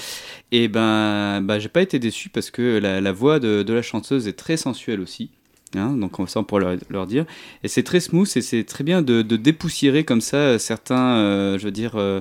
[0.52, 3.82] Et ben, bah, j'ai pas été déçu parce que la, la voix de, de la
[3.82, 5.30] chanteuse est très sensuelle aussi.
[5.74, 7.24] Hein, donc on ça pour leur, leur dire.
[7.62, 11.16] Et c'est très smooth et c'est très bien de, de dépoussiérer comme ça euh, certains
[11.16, 12.20] euh, je veux dire euh,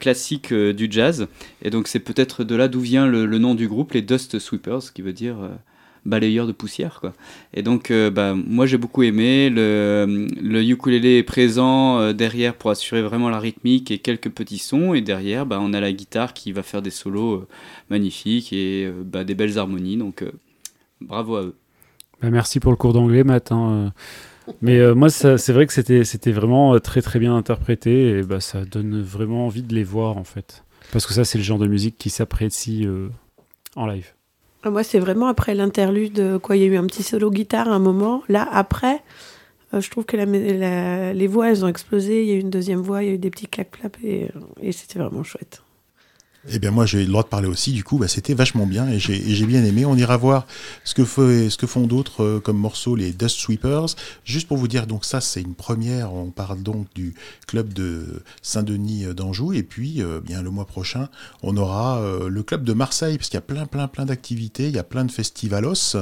[0.00, 1.28] classiques du jazz.
[1.62, 4.92] Et donc c'est peut-être de là d'où vient le, nom du groupe les Dust Sweepers
[4.94, 5.36] qui veut dire
[6.04, 7.12] balayeur de poussière quoi.
[7.54, 9.50] Et donc bah, moi j'ai beaucoup aimé.
[9.50, 14.94] Le, le ukulélé est présent derrière pour assurer vraiment la rythmique et quelques petits sons.
[14.94, 17.46] Et derrière bah, on a la guitare qui va faire des solos
[17.90, 19.96] magnifiques et bah, des belles harmonies.
[19.96, 20.24] Donc
[21.00, 21.54] bravo à eux
[22.22, 23.52] Bah, merci pour le cours d'anglais, Matt.
[23.52, 23.92] hein,
[24.48, 24.52] euh.
[24.62, 28.40] Mais euh, moi, c'est vrai que c'était vraiment euh, très très bien interprété et bah,
[28.40, 30.64] ça donne vraiment envie de les voir en fait.
[30.92, 32.86] Parce que ça, c'est le genre de musique qui s'apprécie
[33.76, 34.14] en live.
[34.62, 36.56] Ah, Moi, c'est vraiment après l'interlude, quoi.
[36.56, 38.22] Il y a eu un petit solo guitare à un moment.
[38.30, 39.02] Là, après,
[39.72, 42.22] je trouve que les voix, elles ont explosé.
[42.22, 44.24] Il y a eu une deuxième voix, il y a eu des petits clac-clap et,
[44.34, 45.62] euh, et c'était vraiment chouette.
[46.50, 48.88] Eh bien moi j'ai le droit de parler aussi, du coup bah, c'était vachement bien
[48.88, 49.84] et j'ai bien aimé.
[49.84, 50.46] On ira voir
[50.84, 53.96] ce que, fait, ce que font d'autres euh, comme morceaux, les Dust Sweepers.
[54.24, 57.14] Juste pour vous dire, donc ça c'est une première, on parle donc du
[57.46, 61.08] club de Saint-Denis euh, d'Anjou et puis euh, bien le mois prochain
[61.42, 64.74] on aura le club de Marseille parce qu'il y a plein plein plein d'activités, il
[64.74, 65.96] y a plein de festivalos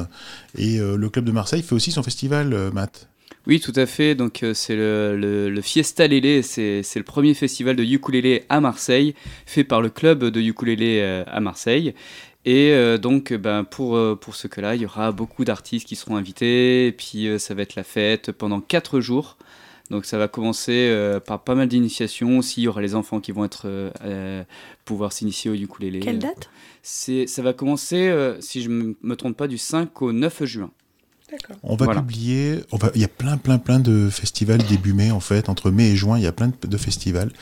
[0.56, 3.08] et le club de Marseille fait aussi son festival, Matt.
[3.46, 4.14] Oui, tout à fait.
[4.14, 6.42] Donc, euh, c'est le, le- le Fiesta Lélé.
[6.42, 9.14] C'est le premier festival de ukulélé à Marseille,
[9.46, 11.94] fait par le club de ukulélé euh, à Marseille.
[12.44, 16.16] Et euh, donc, ben, pour, pour ce cas-là, il y aura beaucoup d'artistes qui seront
[16.16, 16.88] invités.
[16.88, 19.36] Et puis, ça va être la fête pendant quatre jours.
[19.90, 22.38] Donc, ça va commencer euh, par pas mal d'initiations.
[22.38, 24.42] Aussi, il y aura les enfants qui vont être euh,
[24.84, 26.00] pouvoir s'initier au ukulélé.
[26.00, 26.50] Quelle date?
[26.82, 30.70] Ça va commencer, euh, si je ne me trompe pas, du 5 au 9 juin.
[31.30, 31.56] D'accord.
[31.64, 32.00] On va Voilà.
[32.02, 35.48] publier, on va, il y a plein, plein, plein de festivals début mai en fait,
[35.48, 37.32] entre mai et juin, il y a plein de, de festivals.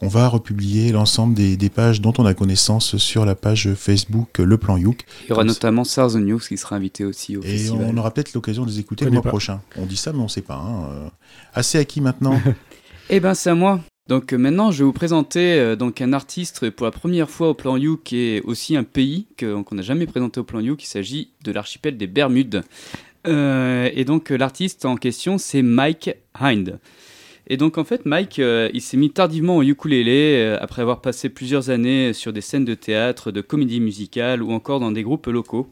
[0.00, 4.38] On va republier l'ensemble des, des pages dont on a connaissance sur la page Facebook
[4.38, 5.02] Le Plan Youk.
[5.24, 7.86] Il y aura notamment Sars the News qui sera invité aussi au Et festival.
[7.88, 9.28] on aura peut-être l'occasion de les écouter le mois pas.
[9.30, 9.60] prochain.
[9.76, 10.56] On dit ça, mais on sait pas.
[10.56, 11.08] hein, euh.
[11.54, 12.40] Assez acquis maintenant.
[13.10, 13.80] Eh ben c'est à moi.
[14.08, 17.48] Donc euh, maintenant je vais vous présenter euh, donc un artiste pour la première fois
[17.48, 20.60] au plan You qui est aussi un pays que- qu'on n'a jamais présenté au plan
[20.60, 20.76] You.
[20.78, 22.64] Il s'agit de l'archipel des Bermudes.
[23.28, 26.78] Euh, et donc l'artiste en question c'est Mike Hind.
[27.46, 31.00] Et donc en fait Mike euh, il s'est mis tardivement au ukulélé euh, après avoir
[31.00, 35.02] passé plusieurs années sur des scènes de théâtre, de comédie musicale ou encore dans des
[35.02, 35.70] groupes locaux.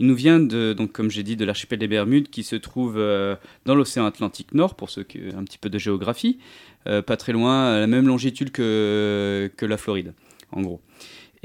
[0.00, 2.96] Il nous vient de, donc comme j'ai dit, de l'archipel des Bermudes qui se trouve
[3.64, 6.38] dans l'océan Atlantique Nord, pour ceux qui ont un petit peu de géographie,
[6.84, 10.12] pas très loin, à la même longitude que, que la Floride,
[10.50, 10.80] en gros.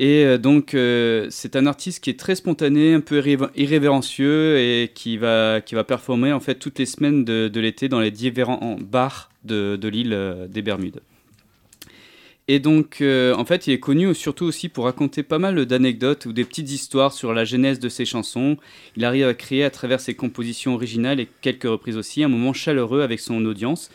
[0.02, 4.58] Et euh, donc, euh, c'est un artiste qui est très spontané, un peu irrévé- irrévérencieux
[4.58, 8.10] et qui va, qui va performer en fait toutes les semaines de, l'été dans les
[8.10, 11.02] différents bars de, l'île euh, des Bermudes.
[12.48, 16.34] Et donc, en fait, il est connu surtout aussi pour raconter pas mal d'anecdotes ou
[16.34, 18.58] des petites histoires sur la genèse de ses chansons.
[18.98, 22.54] Il arrive à créer à travers ses compositions originales et quelques reprises aussi un moment
[22.54, 23.92] chaleureux avec son audience.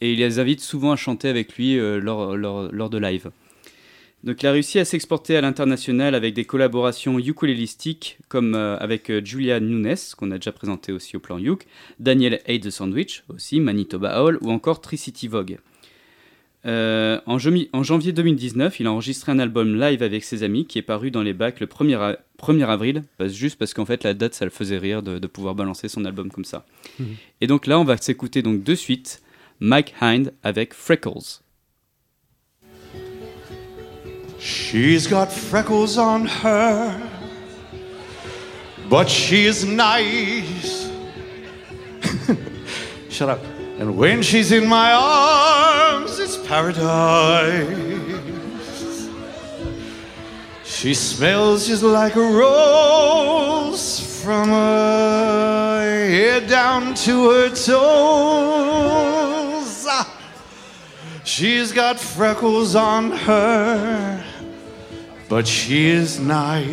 [0.00, 3.30] Et il les invite souvent à chanter avec lui lors, lors, lors de live.
[4.24, 9.10] Donc, il a réussi à s'exporter à l'international avec des collaborations ukulélistiques comme euh, avec
[9.10, 11.66] euh, Julia Nunes, qu'on a déjà présenté aussi au plan Uk,
[12.00, 15.58] Daniel Hate the Sandwich, aussi Manitoba Hall, ou encore Tricity Vogue.
[16.66, 20.82] Euh, en, janvier 2019, il a enregistré un album live avec ses amis qui est
[20.82, 24.12] paru dans les bacs le 1er, a- 1er avril, parce- juste parce qu'en fait la
[24.12, 26.66] date ça le faisait rire de, de pouvoir balancer son album comme ça.
[26.98, 27.06] Mhm.
[27.40, 29.22] Et donc là on va s'écouter donc de suite
[29.60, 31.40] Mike Hind avec Freckles.
[34.38, 37.10] She's got freckles on her,
[38.88, 40.90] but she's nice.
[43.08, 43.40] Shut up.
[43.78, 47.78] And when she's in my arms, it's paradise.
[50.64, 57.66] She smells just like a rose from her head down to her toes.
[59.88, 60.17] Ah.
[61.28, 64.24] She's got freckles on her,
[65.28, 66.64] but she is nice.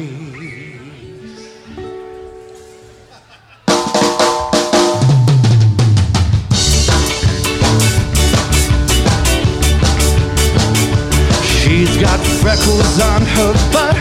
[11.59, 13.93] She's got freckles on her, but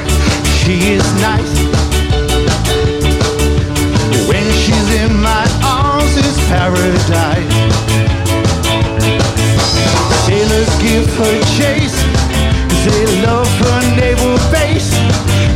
[0.63, 1.84] she is nice.
[11.65, 11.97] Chase,
[12.85, 14.93] they love her naval base.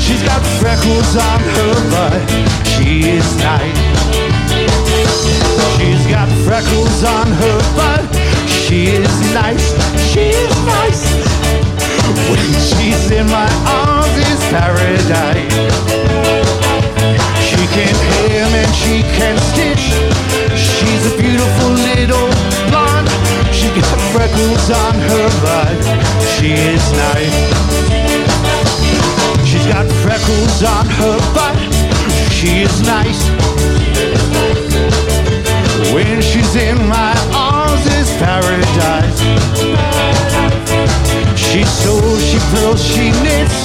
[0.00, 2.22] She's got freckles on her butt.
[2.64, 3.80] She is nice.
[5.76, 8.04] She's got freckles on her butt.
[8.48, 9.66] She is nice.
[10.10, 11.04] She is nice.
[12.30, 13.50] When she's in my
[13.84, 15.56] arms, it's paradise.
[17.48, 19.84] She can hem and she can stitch.
[20.56, 22.27] She's a beautiful little
[24.12, 25.78] freckles on her butt.
[26.36, 27.36] She is nice.
[29.44, 31.58] She's got freckles on her butt.
[32.30, 33.22] She is nice.
[35.92, 39.18] When she's in my arms, it's paradise.
[41.36, 43.58] She sews, she pearls, she knits.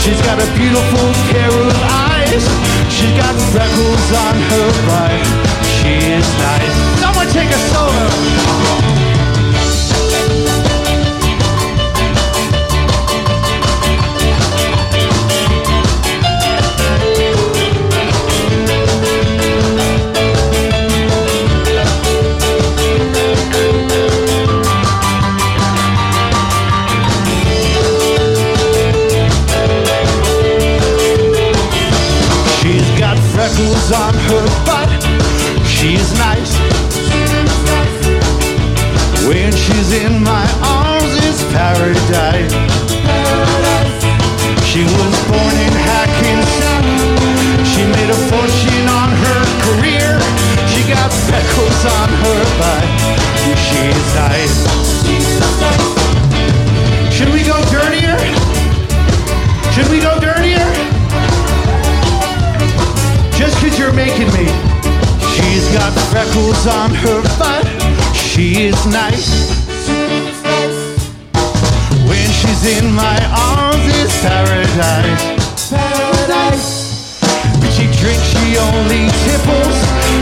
[0.00, 1.76] She's got a beautiful pair of
[2.10, 2.44] eyes.
[2.90, 5.12] She's got freckles on her butt.
[5.76, 6.74] She is nice.
[7.00, 9.01] Someone take a solo.
[33.62, 34.90] Freckles on her butt.
[35.66, 36.56] She's nice.
[39.26, 42.52] When she's in my arms, it's paradise.
[44.66, 46.84] She was born in Hackensack.
[47.66, 50.18] She made a fortune on her career.
[50.68, 52.84] She got freckles on her butt.
[53.58, 55.91] She's nice.
[63.92, 64.46] You're making me.
[65.34, 67.66] She's got freckles on her butt.
[68.14, 69.50] She is nice.
[72.08, 75.70] When she's in my arms, it's paradise.
[75.70, 77.20] Paradise.
[77.60, 79.76] When she drinks, she only tipples.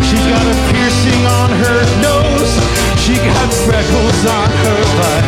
[0.08, 2.52] She's got a piercing on her nose.
[2.98, 5.24] She got freckles on her butt.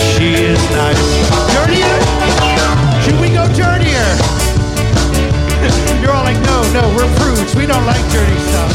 [0.00, 1.04] She is nice.
[1.54, 1.94] Dirtier?
[3.02, 4.43] Should we go dirtier?
[6.24, 7.54] Like, no, no, we're prudes.
[7.54, 8.72] We don't like dirty stuff.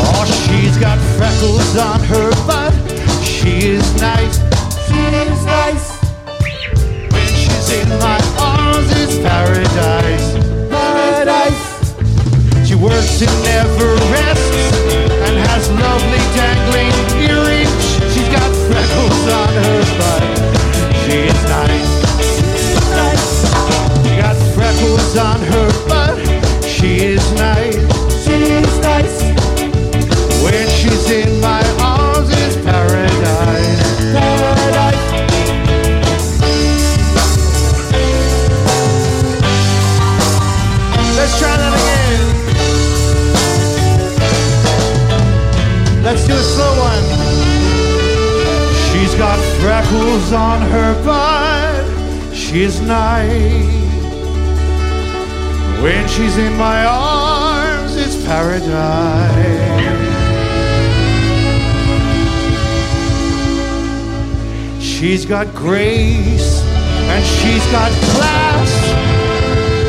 [0.00, 2.72] Oh, she's got freckles on her butt.
[3.22, 4.38] She is nice.
[4.88, 5.92] She is nice.
[7.12, 10.32] When she's in my arms, it's paradise.
[10.70, 11.64] Paradise.
[12.66, 13.30] She works and
[49.86, 52.34] freckles on her butt.
[52.34, 53.64] She's nice.
[55.82, 58.74] When she's in my arms, it's paradise.
[64.80, 68.72] She's got grace and she's got class.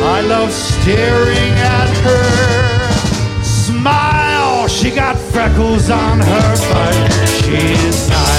[0.04, 4.68] I love staring at her smile.
[4.68, 7.12] She got freckles on her butt.
[7.42, 8.37] She's nice.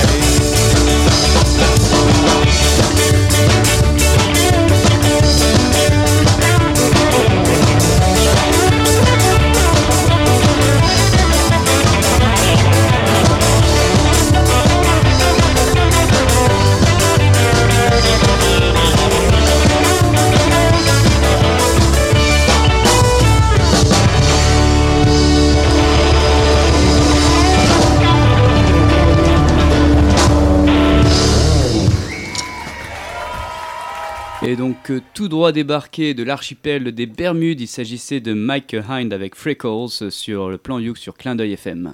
[34.49, 39.13] Et donc, euh, tout droit débarqué de l'archipel des Bermudes, il s'agissait de Mike Hind
[39.13, 41.93] avec Freckles sur le plan Youk sur Clin d'œil FM.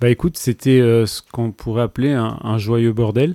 [0.00, 3.34] Bah écoute, c'était euh, ce qu'on pourrait appeler un, joyeux bordel.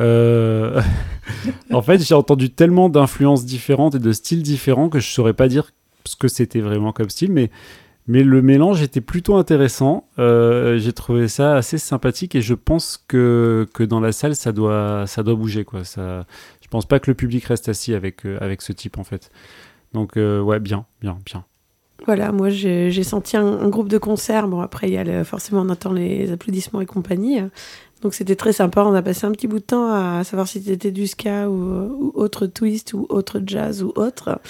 [0.00, 0.82] Euh,
[1.72, 5.46] en fait, j'ai entendu tellement d'influences différentes et de styles différents que je saurais pas
[5.46, 5.70] dire
[6.06, 7.52] ce que c'était vraiment comme style, mais,
[8.08, 10.08] mais le mélange était plutôt intéressant.
[10.18, 15.04] J'ai trouvé ça assez sympathique et je pense que, que dans la salle, ça doit,
[15.06, 15.64] ça doit bouger.
[15.64, 15.82] Quoi.
[16.70, 19.30] Pense pas que le public reste assis avec, euh, ce type en fait.
[19.92, 21.44] Donc euh, ouais, bien, bien, bien.
[22.06, 24.48] Voilà, moi j'ai senti un, groupe de concert.
[24.48, 27.40] Bon, après, il forcément, on entend les applaudissements et compagnie.
[28.00, 28.82] Donc c'était très sympa.
[28.84, 32.12] On a passé un petit bout de temps à savoir si c'était du ska ou
[32.14, 34.40] autre twist ou autre jazz ou autre.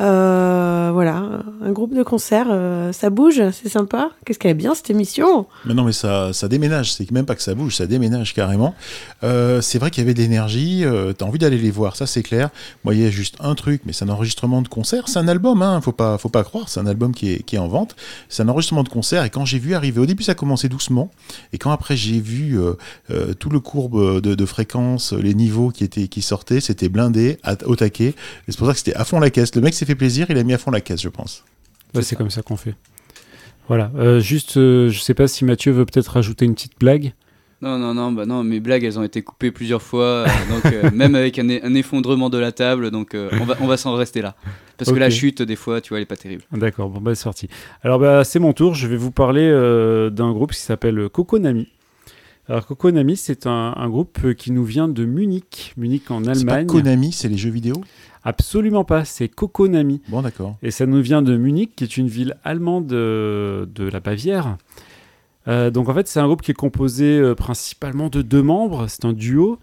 [0.00, 4.10] Euh, voilà, un groupe de concert, euh, ça bouge, c'est sympa.
[4.24, 5.46] Qu'est-ce qu'elle est bien cette émission?
[5.64, 6.92] Mais non, mais ça, ça déménage.
[6.92, 8.74] C'est même pas que ça bouge, ça déménage carrément.
[9.22, 10.84] Euh, c'est vrai qu'il y avait de l'énergie.
[11.16, 12.50] T'as envie d'aller les voir, ça c'est clair.
[12.84, 15.08] Moi, il y a juste un truc, mais c'est un enregistrement de concert.
[15.08, 15.80] C'est un album, hein.
[15.80, 16.68] Faut pas, faut pas croire.
[16.68, 17.94] C'est un album qui est, qui est en vente.
[18.28, 19.22] C'est un enregistrement de concert.
[19.24, 21.10] Et quand j'ai vu arriver, au début, ça commençait doucement.
[21.52, 22.58] Et quand après j'ai vu
[23.38, 28.08] tout le courbe de, fréquence, les niveaux qui étaient, qui sortaient, c'était blindé, au taquet.
[28.08, 28.14] Et
[28.48, 29.54] c'est pour ça que c'était à fond la caisse.
[29.54, 30.26] Le mec s'est fait plaisir.
[30.30, 31.44] Il a mis à fond la caisse, je pense.
[32.00, 32.74] C'est comme ça qu'on fait.
[33.68, 33.90] Voilà.
[33.96, 37.12] Euh, juste, euh, je sais pas si Mathieu veut peut-être rajouter une petite blague.
[37.62, 40.70] Non, non, non, bah non, mes blagues, elles ont été coupées plusieurs fois, euh, donc
[40.70, 43.78] euh, même avec un, un effondrement de la table, donc euh, on va, on va
[43.78, 44.34] s'en rester là.
[44.76, 46.42] Parce que la chute, des fois, tu vois, elle est pas terrible.
[46.52, 47.48] D'accord, bon bah c'est parti.
[47.82, 51.68] Alors bah, c'est mon tour, je vais vous parler euh, d'un groupe qui s'appelle Coconami.
[52.48, 56.54] Alors Coconami, c'est un, un groupe qui nous vient de Munich, Munich en C'est pas
[56.56, 56.66] Allemagne.
[56.66, 57.76] Konami, c'est les jeux vidéo?
[58.24, 60.00] Absolument pas, c'est Coconami.
[60.08, 60.56] Bon, d'accord.
[60.62, 64.56] Et ça nous vient de Munich, qui est une ville allemande de, de la Bavière.
[65.46, 68.86] Euh, donc en fait, c'est un groupe qui est composé euh, principalement de deux membres.
[68.88, 69.58] C'est un duo.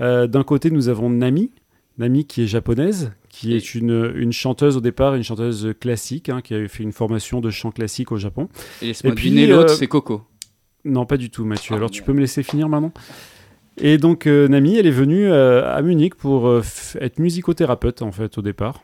[0.00, 1.50] Euh, D'un côté, nous avons Nami,
[1.98, 6.40] Nami qui est japonaise, qui est une, une chanteuse au départ, une chanteuse classique, hein,
[6.40, 8.48] qui a fait une formation de chant classique au Japon.
[8.80, 9.14] Et laisse-moi
[9.46, 10.22] l'autre, euh, c'est Coco.
[10.86, 11.74] Non, pas du tout, Mathieu.
[11.74, 12.92] Ah, Alors tu peux me laisser finir maintenant?
[13.78, 16.62] Et donc euh, Nami, elle est venue euh, à Munich pour euh,
[17.00, 18.82] être musicothérapeute en fait au départ.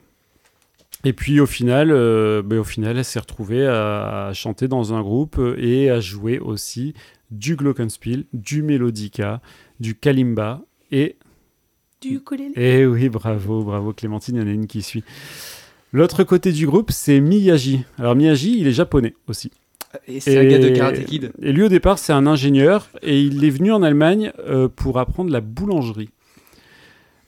[1.04, 5.02] Et puis au final, ben, au final, elle s'est retrouvée à, à chanter dans un
[5.02, 6.94] groupe et à jouer aussi
[7.32, 9.40] du glockenspiel, du melodica,
[9.80, 10.60] du kalimba
[10.92, 11.16] et
[12.00, 15.02] Du ukulélé eh oui, bravo, bravo Clémentine, il y en a une qui suit.
[15.92, 17.84] L'autre côté du groupe, c'est Miyagi.
[17.98, 19.50] Alors Miyagi, il est japonais aussi.
[20.08, 21.32] Et c'est un gars de Karate Kid.
[21.40, 24.98] Et lui, au départ, c'est un ingénieur et il est venu en Allemagne euh, pour
[24.98, 26.10] apprendre la boulangerie.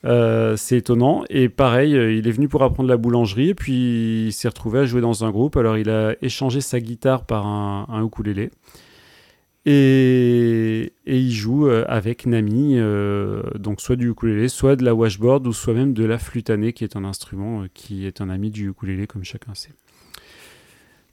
[0.05, 1.23] Euh, c'est étonnant.
[1.29, 4.79] Et pareil, euh, il est venu pour apprendre la boulangerie et puis il s'est retrouvé
[4.79, 5.57] à jouer dans un groupe.
[5.57, 8.51] Alors, il a échangé sa guitare par un, un ukulélé.
[9.67, 15.47] Et, et il joue avec Nami, euh, donc soit du ukulélé, soit de la washboard,
[15.47, 18.69] ou soit même de la flûtanée, qui est un instrument qui est un ami du
[18.69, 19.73] ukulélé, comme chacun sait.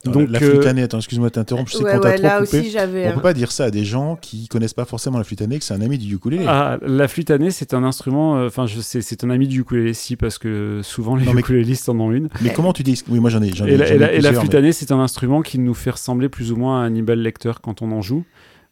[0.05, 2.23] Donc, la euh, flûtanée, attends, excuse-moi de t'interrompre, je sais Ouais, qu'on t'a ouais, trop
[2.23, 2.59] là coupé.
[2.59, 5.23] aussi, j'avais, On peut pas dire ça à des gens qui connaissent pas forcément la
[5.23, 6.43] flûtanée, que c'est un ami du ukulélé.
[6.47, 8.35] Ah, la flûtanée, c'est un instrument.
[8.37, 11.33] euh, Enfin, je sais, c'est un ami du ukulélé, si, parce que souvent les Non,
[11.33, 12.27] mais- ukulélistes en ont une.
[12.41, 13.01] Mais comment tu dis?
[13.07, 13.71] Oui, moi j'en ai, j'en ai.
[13.71, 15.91] Et la, j'en ai et la- la mais- flûtanée, c'est un instrument qui nous fait
[15.91, 18.23] ressembler plus ou moins à Hannibal Lecter quand on en joue,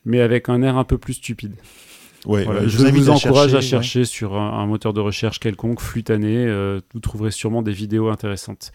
[0.05, 1.53] mais avec un air un peu plus stupide.
[2.25, 5.79] Ouais, Voilà, je vous à encourage à chercher, sur un, un moteur de recherche quelconque,
[5.79, 6.45] flûtanée.
[6.45, 8.71] euh, vous trouverez sûrement des vidéos intéressantes.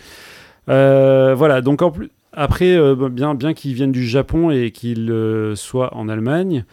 [0.69, 5.11] Euh, voilà, donc en plus, après, euh, bien, bien qu'ils viennent du Japon et qu'ils
[5.11, 6.67] euh, soient en Allemagne,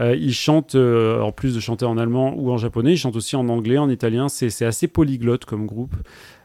[0.00, 3.16] euh, ils chantent, euh, en plus de chanter en allemand ou en japonais, ils chantent
[3.16, 4.30] aussi en anglais, en italien.
[4.30, 5.94] C'est assez polyglotte comme groupe.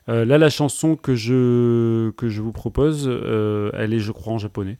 [0.07, 4.77] Là, la chanson que je, que je vous propose, elle est, je crois, en japonais.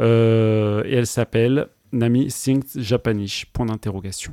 [0.00, 3.46] Et elle s'appelle Nami Sings Japanish.
[3.52, 4.32] Point d'interrogation.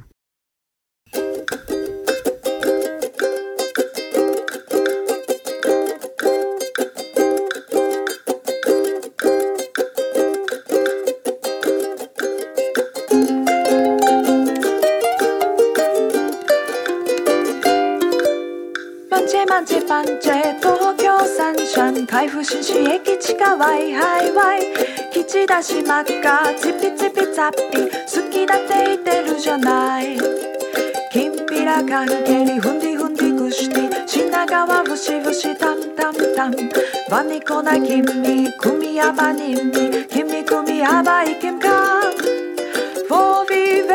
[19.87, 24.61] パンチェ東京サンシャン海部新市駅地下ワイハイワイ。
[25.13, 27.77] 基地出し真っ赤チピチピチャッピ。
[27.85, 30.17] 好きだって言ってるじゃない。
[31.11, 34.07] きんぴらかんけりふんでふんでぐして。
[34.07, 36.13] 品川ブシブシタンタン。
[36.35, 36.53] タン
[37.09, 42.01] バニコな君組やばにんに君組やばいけんか
[43.07, 43.85] Vovi,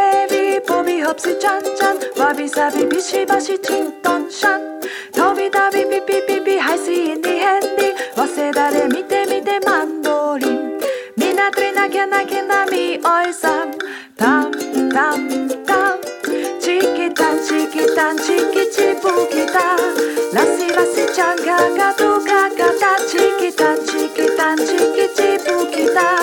[4.31, 4.81] vevi, povi, hopsi, chan, chan
[5.17, 7.13] Wabi, sabi, bishi, bashi, chin, ton, shan Tobi, tabi, pi, pi, pi, pi, hai, si,
[7.13, 10.79] indi, hendi 早稲田で見て見てマンドリン。
[11.17, 13.73] みなとりなきゃなきゃなみおいさん。
[14.17, 14.53] タン
[14.91, 16.01] タンタン。
[16.61, 19.77] チキタンチキタンチキチプキタ
[20.35, 26.21] ラシラシちゃんがガトガガタチキタンチキタンチキチプキタ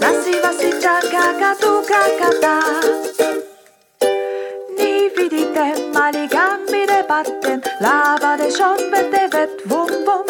[0.00, 3.43] ラシラシちゃんがガトガガタ
[5.16, 5.46] wie die
[5.92, 10.26] ma li gambi te batten, lava te sciombe te vet, vum vum,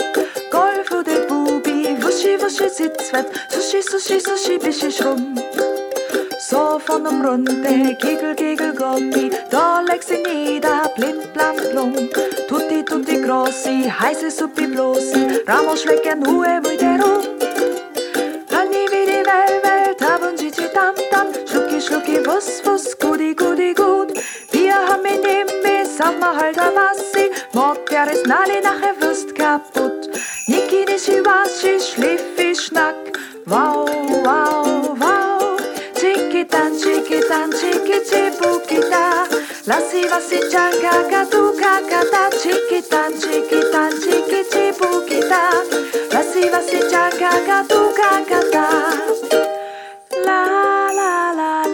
[0.51, 5.39] golfu te bubi, Wuschi, Wuschi, Sitzwett, sushi sushi sushi bischi schrumm.
[6.39, 11.95] So von um Runde, Kegel, Kegel, Goppi, da leg sie nieder, blim, blam, blum.
[12.49, 17.23] Tutti, tutti, grossi, heiße Suppi, blossi, Ramos schmecken, halt Uwe, wieder rum.
[18.51, 23.84] die Welt, Welt, vel, tabun, cici, tam, tam, schlucki, schlucki, wuss, wuss, gudi, gudi, gudi.
[25.97, 27.31] Sommer halt a Wassi,
[27.91, 30.09] der ist nali nachher wirst kaputt.
[30.49, 32.97] Niki nishi waschi, schliffi schnack,
[33.47, 33.87] wow,
[34.25, 35.57] wow, wow.
[35.95, 39.25] Chiki tan, chiki tan, chiki chibuki da,
[39.67, 45.43] lassi wassi chanka katu kakata, chiki tan, chiki tan, chiki chibuki da,
[46.15, 48.67] lassi wassi chanka katu kakata.
[50.27, 50.41] La
[50.99, 51.51] la la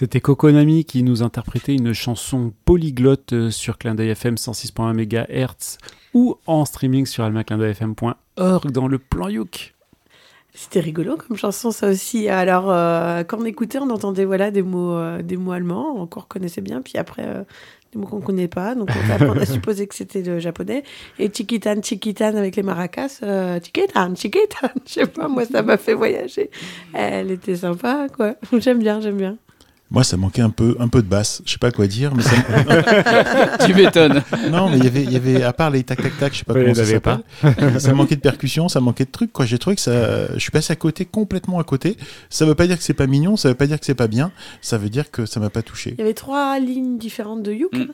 [0.00, 5.76] C'était Kokonami qui nous interprétait une chanson polyglotte euh, sur Clin d'œil FM 106.1 MHz
[6.14, 9.74] ou en streaming sur almaclindeuilfm.org dans le plan Youk.
[10.52, 12.28] C'était rigolo comme chanson, ça aussi.
[12.28, 16.20] Alors, euh, quand on écoutait, on entendait voilà, des, mots, euh, des mots allemands qu'on
[16.20, 17.44] reconnaissait bien, puis après, euh,
[17.92, 18.74] des mots qu'on ne connaît pas.
[18.74, 20.82] Donc, on, après, on a supposé que c'était le japonais.
[21.18, 23.20] Et Chiquitan, Chiquitan avec les maracas,
[23.62, 24.68] Chiquitan, Chiquitan.
[24.86, 26.50] Je sais pas, moi, ça m'a fait voyager.
[26.92, 28.34] Elle était sympa, quoi.
[28.52, 29.36] J'aime bien, j'aime bien.
[29.90, 31.42] Moi, ça manquait un peu, un peu de basse.
[31.44, 32.36] Je sais pas quoi dire, mais ça.
[33.66, 34.22] Tu m'étonnes.
[34.50, 36.38] Non, mais il y avait, il y avait, à part les tac tac tac, je
[36.38, 37.80] sais pas Ouais, comment ça s'appelle.
[37.80, 39.32] ça manquait de percussion, ça manquait de trucs.
[39.32, 41.96] Quoi, j'ai trouvé que ça, je suis passé à côté, complètement à côté.
[42.28, 44.06] Ça veut pas dire que c'est pas mignon, ça veut pas dire que c'est pas
[44.08, 44.30] bien.
[44.60, 45.94] Ça veut dire que ça m'a pas touché.
[45.96, 47.74] Il y avait trois lignes différentes de Youk.
[47.76, 47.86] Mm.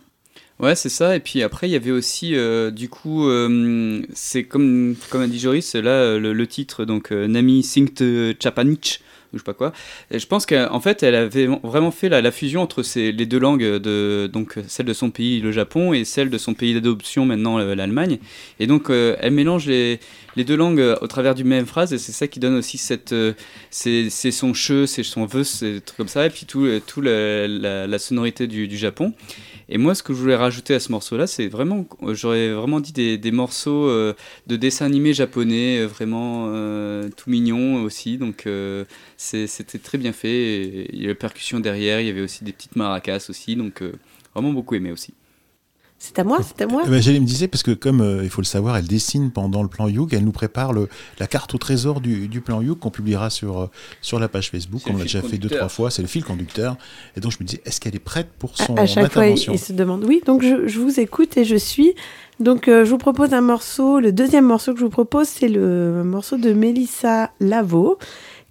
[0.59, 1.17] Ouais, c'est ça.
[1.17, 5.27] Et puis après, il y avait aussi, euh, du coup, euh, c'est comme, comme a
[5.27, 8.03] dit Joris, là, le, le titre, donc euh, Nami Singt
[8.43, 9.01] Chapanich,
[9.37, 9.73] ou je sais pas quoi.
[10.11, 13.63] Et je pense qu'en fait, elle avait vraiment fait la, fusion entre les deux langues,
[13.63, 17.59] de, donc celle de son pays, le Japon, et celle de son pays d'adoption, maintenant
[17.59, 18.19] euh, l'Allemagne.
[18.59, 20.01] Et donc, euh, elle mélange les,
[20.37, 22.79] les deux langues euh, au travers d'une même phrase, et c'est ça qui donne aussi
[22.79, 23.13] cette.
[23.13, 23.33] euh,
[23.71, 27.49] c'est son che, c'est son vœu, c'est comme ça, et puis tout, euh, tout la,
[27.49, 29.15] la- sonorité du, du Japon.
[29.69, 32.93] Et moi, ce que je voulais rajouter à ce morceau-là, c'est vraiment, j'aurais vraiment dit
[32.93, 36.47] des, des morceaux de dessins animés japonais, vraiment
[37.17, 38.19] tout mignons aussi.
[38.19, 38.47] Donc,
[39.17, 40.87] c'était très bien fait.
[40.93, 43.57] Il y avait la percussion derrière, il y avait aussi des petites maracas aussi.
[43.57, 43.83] Donc,
[44.35, 45.15] vraiment beaucoup aimé aussi.
[45.99, 46.83] C'est à moi, c'est à moi.
[46.87, 49.31] Eh ben, J'allais me dire, parce que comme euh, il faut le savoir, elle dessine
[49.31, 50.89] pendant le plan Youk, elle nous prépare le,
[51.19, 53.71] la carte au trésor du, du plan Youk qu'on publiera sur, euh,
[54.03, 54.83] sur la page Facebook.
[54.89, 56.77] On l'a déjà fait deux, trois fois, c'est le fil conducteur.
[57.17, 59.27] Et donc je me disais, est-ce qu'elle est prête pour son À, à chaque fois,
[59.27, 60.05] il, intervention il se demande.
[60.05, 61.95] Oui, donc je, je vous écoute et je suis.
[62.39, 63.99] Donc, euh, je vous propose un morceau.
[63.99, 67.99] Le deuxième morceau que je vous propose, c'est le morceau de Mélissa Lavo,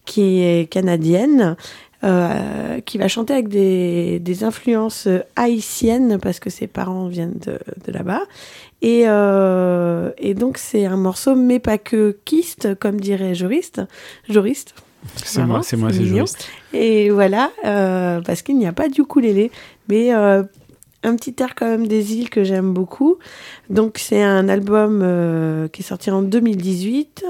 [0.06, 1.56] qui est canadienne,
[2.06, 7.60] euh, qui va chanter avec des, des influences haïtiennes parce que ses parents viennent de,
[7.86, 8.22] de là-bas.
[8.82, 13.82] Et, euh, et donc, c'est un morceau, mais pas que kiste, comme dirait juriste.
[14.30, 14.76] Juriste.
[15.16, 16.48] C'est moi, c'est moi, c'est juriste.
[16.74, 19.52] Et voilà, euh, parce qu'il n'y a pas d'ukulélé,
[19.88, 20.12] mais
[21.06, 23.18] un petit air quand même des îles que j'aime beaucoup.
[23.70, 27.26] Donc c'est un album euh, qui est sorti en 2018,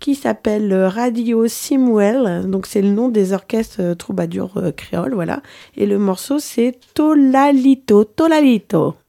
[0.00, 2.48] qui s'appelle Radio Simwell.
[2.48, 5.42] Donc c'est le nom des orchestres euh, troubadours euh, créoles, voilà.
[5.76, 8.99] Et le morceau c'est Tolalito, Tolalito.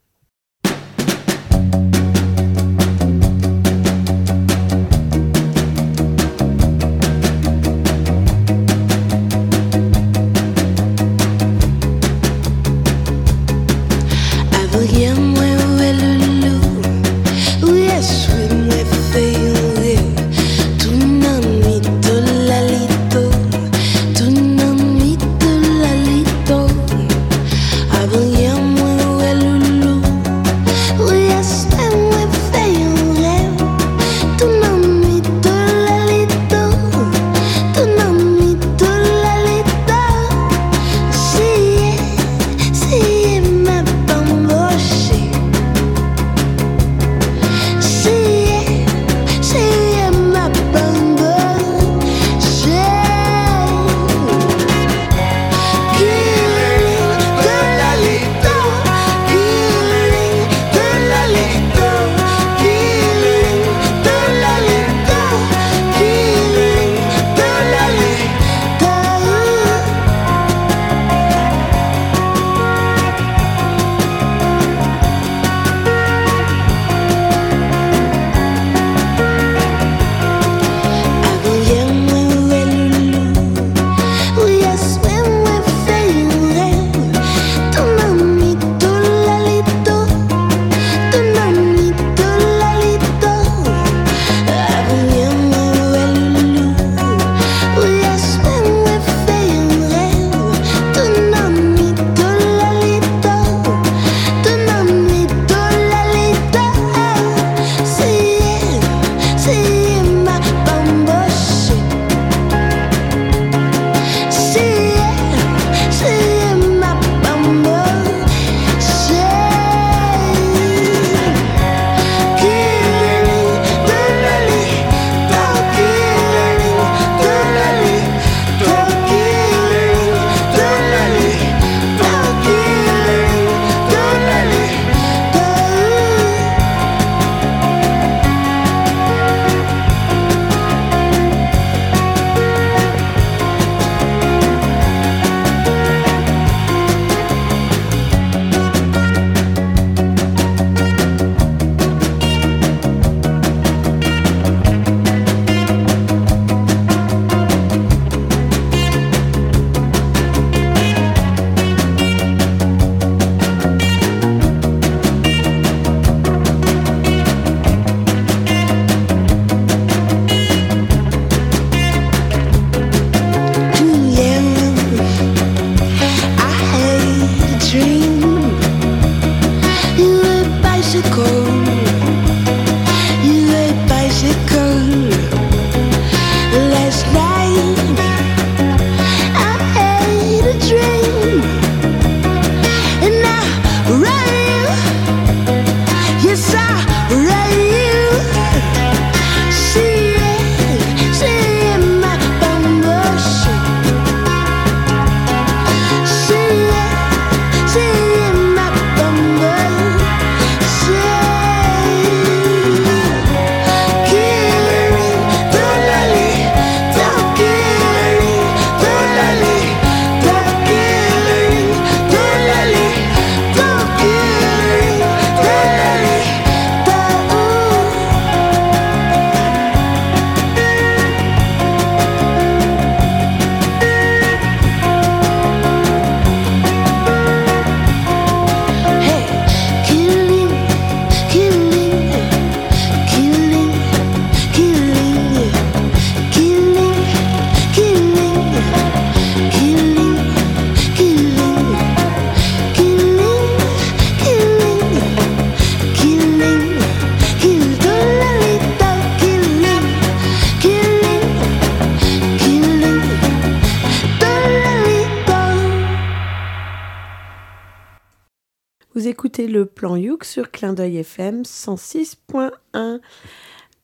[271.01, 272.99] FM 106.1.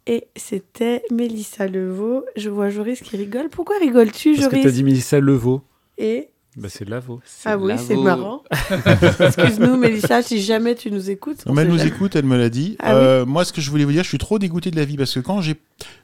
[0.09, 2.23] Et c'était Mélissa Levaux.
[2.37, 3.49] Je vois Joris qui rigole.
[3.49, 5.61] Pourquoi rigoles-tu, Parce que Joris t'as dit Mélissa Levaux.
[5.97, 7.19] Et Bah, c'est de la veau.
[7.43, 8.41] Ah oui, c'est marrant.
[9.19, 11.45] Excuse-nous, Mélissa, si jamais tu nous écoutes.
[11.45, 11.89] Non, mais elle nous jamais.
[11.89, 12.77] écoute, elle me l'a dit.
[12.79, 13.01] Ah oui.
[13.03, 14.95] Euh, Moi, ce que je voulais vous dire, je suis trop dégoûté de la vie
[14.95, 15.55] parce que quand j'ai.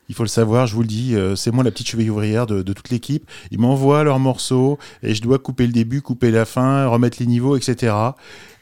[0.09, 2.45] Il faut le savoir, je vous le dis, euh, c'est moi la petite cheville ouvrière
[2.45, 3.25] de, de toute l'équipe.
[3.51, 7.25] Ils m'envoient leurs morceaux et je dois couper le début, couper la fin, remettre les
[7.25, 7.95] niveaux, etc.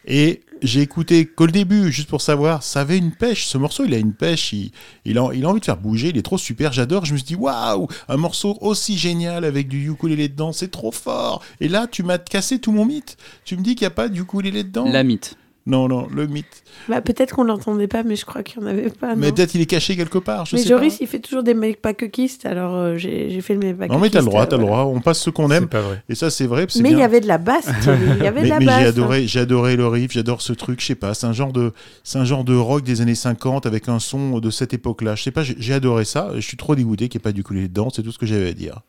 [0.06, 3.46] Et j'ai écouté le début, juste pour savoir, ça avait une pêche.
[3.46, 4.70] Ce morceau, il a une pêche, il,
[5.04, 7.04] il, a, il a envie de faire bouger, il est trop super, j'adore.
[7.04, 10.92] Je me suis dit, waouh, un morceau aussi génial avec du ukulélé dedans, c'est trop
[10.92, 11.42] fort.
[11.60, 13.16] Et là, tu m'as cassé tout mon mythe.
[13.44, 14.84] Tu me dis qu'il n'y a pas de ukulélé dedans?
[14.84, 15.36] La mythe.
[15.64, 16.64] Non, non, le mythe.
[16.88, 19.14] Bah, peut-être qu'on l'entendait pas, mais je crois qu'il n'y en avait pas.
[19.14, 21.04] Mais peut-être il est caché quelque part, je mais sais Joris, pas.
[21.04, 24.18] il fait toujours des mecs paquekistes, alors euh, j'ai fait le mec Non mais t'as
[24.20, 24.84] le droit, t'as le droit.
[24.84, 25.68] On passe ce qu'on aime.
[25.68, 26.02] pas vrai.
[26.08, 26.66] Et ça c'est vrai.
[26.68, 28.58] c'est Mais il y avait de la basse, Thierry, il y avait de mais, la
[28.58, 28.80] mais basse.
[28.80, 28.88] j'ai hein.
[28.88, 30.80] adoré, j'ai adoré le riff, j'adore ce truc.
[30.80, 33.64] Je sais pas, c'est un genre de, c'est un genre de rock des années 50
[33.64, 35.14] avec un son de cette époque-là.
[35.14, 36.30] Je sais pas, j'ai adoré ça.
[36.34, 37.88] Je suis trop dégoûté qu'il n'y ait pas du ukulélé dedans.
[37.94, 38.80] C'est tout ce que j'avais à dire.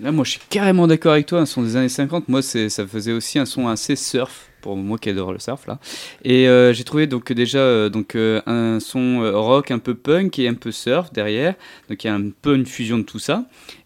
[0.00, 1.40] Là, moi, je suis carrément d'accord avec toi.
[1.40, 4.96] Un son des années 50, moi, ça faisait aussi un son assez surf pour moi
[4.96, 5.78] qui adore le surf là.
[6.24, 10.38] Et euh, j'ai trouvé donc déjà euh, donc euh, un son rock un peu punk
[10.38, 11.54] et un peu surf derrière.
[11.90, 13.44] Donc il y a un peu une fusion de tout ça.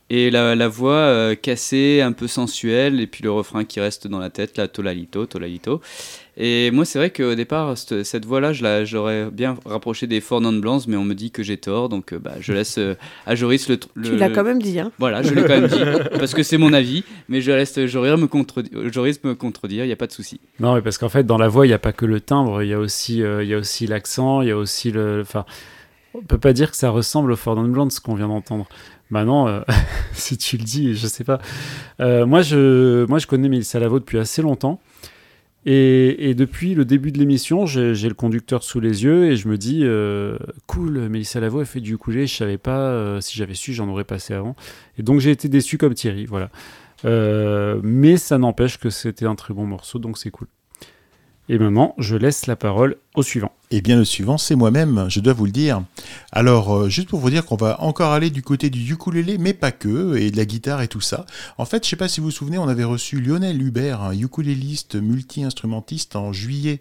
[0.09, 4.21] Et la, la voix cassée, un peu sensuelle, et puis le refrain qui reste dans
[4.21, 5.81] la tête, la tolalito, tolalito.
[6.39, 10.21] Et moi, c'est vrai qu'au départ, cette, cette voix-là, je la- j'aurais bien rapproché des
[10.21, 12.77] Four Non Blancs, mais on me dit que j'ai tort, donc euh, bah, je laisse
[12.77, 14.11] euh, à Joris le, le.
[14.11, 14.93] Tu l'as quand même dit, hein.
[14.99, 15.81] Voilà, je l'ai quand même dit,
[16.19, 19.87] parce que c'est mon avis, mais je laisse Joris me, contredi- Joris me contredire, il
[19.87, 20.39] n'y a pas de souci.
[20.61, 22.63] Non, mais parce qu'en fait, dans la voix, il n'y a pas que le timbre,
[22.63, 25.21] il y a aussi, euh, il y a aussi l'accent, il y a aussi le.
[25.23, 25.47] Enfin,
[26.13, 28.67] on peut pas dire que ça ressemble au Ford Blonde, ce qu'on vient d'entendre.
[29.09, 29.61] Maintenant, euh,
[30.13, 31.41] si tu le dis, je sais pas.
[32.01, 34.81] Euh, moi, je, moi, je connais Mélissa Lavo depuis assez longtemps.
[35.69, 39.59] Et, depuis le début de l'émission, j'ai le conducteur sous les yeux et je me
[39.59, 40.39] dis, euh,
[40.69, 43.89] cool, Mélissa Lavo, elle fait du ukulélé, je savais pas, euh, si j'avais su, j'en
[43.89, 44.55] aurais passé avant.
[44.97, 46.51] Et donc j'ai été déçu comme Thierry, voilà.
[47.05, 50.47] Euh, mais ça n'empêche que c'était un très bon morceau, donc c'est cool.
[51.49, 53.51] Et maintenant, je laisse la parole au suivant.
[53.73, 55.83] Eh bien, le suivant, c'est moi-même, je dois vous le dire.
[56.31, 59.55] Alors, euh, juste pour vous dire qu'on va encore aller du côté du ukulélé, mais
[59.55, 61.27] pas que, et de la guitare et tout ça.
[61.59, 64.13] En fait, je sais pas si vous vous souvenez, on avait reçu Lionel Hubert, un
[64.13, 66.81] ukuléliste multi-instrumentiste, en juillet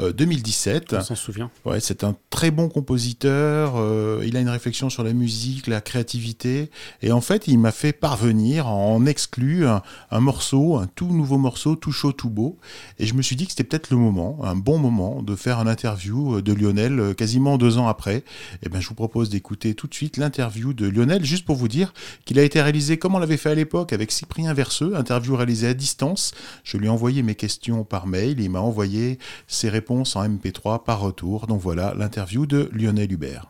[0.00, 0.92] euh, 2017.
[0.92, 1.50] On s'en souvient.
[1.64, 3.74] Ouais, c'est un très bon compositeur.
[3.76, 6.70] euh, il a une réflexion sur la musique, la créativité.
[7.00, 11.38] Et en fait, il m'a fait parvenir en exclu un, un morceau, un tout nouveau
[11.38, 12.58] morceau, tout chaud, tout beau.
[12.98, 15.58] Et je me suis dit que c'était peut-être le moment, un bon moment, de faire
[15.60, 18.24] une interview de Lionel euh, quasiment deux ans après.
[18.62, 21.68] Et ben, je vous propose d'écouter tout de suite l'interview de Lionel, juste pour vous
[21.68, 21.94] dire
[22.24, 25.68] qu'il a été réalisé comme on l'avait fait à l'époque avec Cyprien Verseux, interview réalisée
[25.68, 26.32] à distance.
[26.64, 30.84] Je lui ai envoyé mes questions par mail, il m'a envoyé ses réponses en MP3
[30.84, 31.46] par retour.
[31.46, 33.46] Donc voilà l'interview de Lionel Hubert.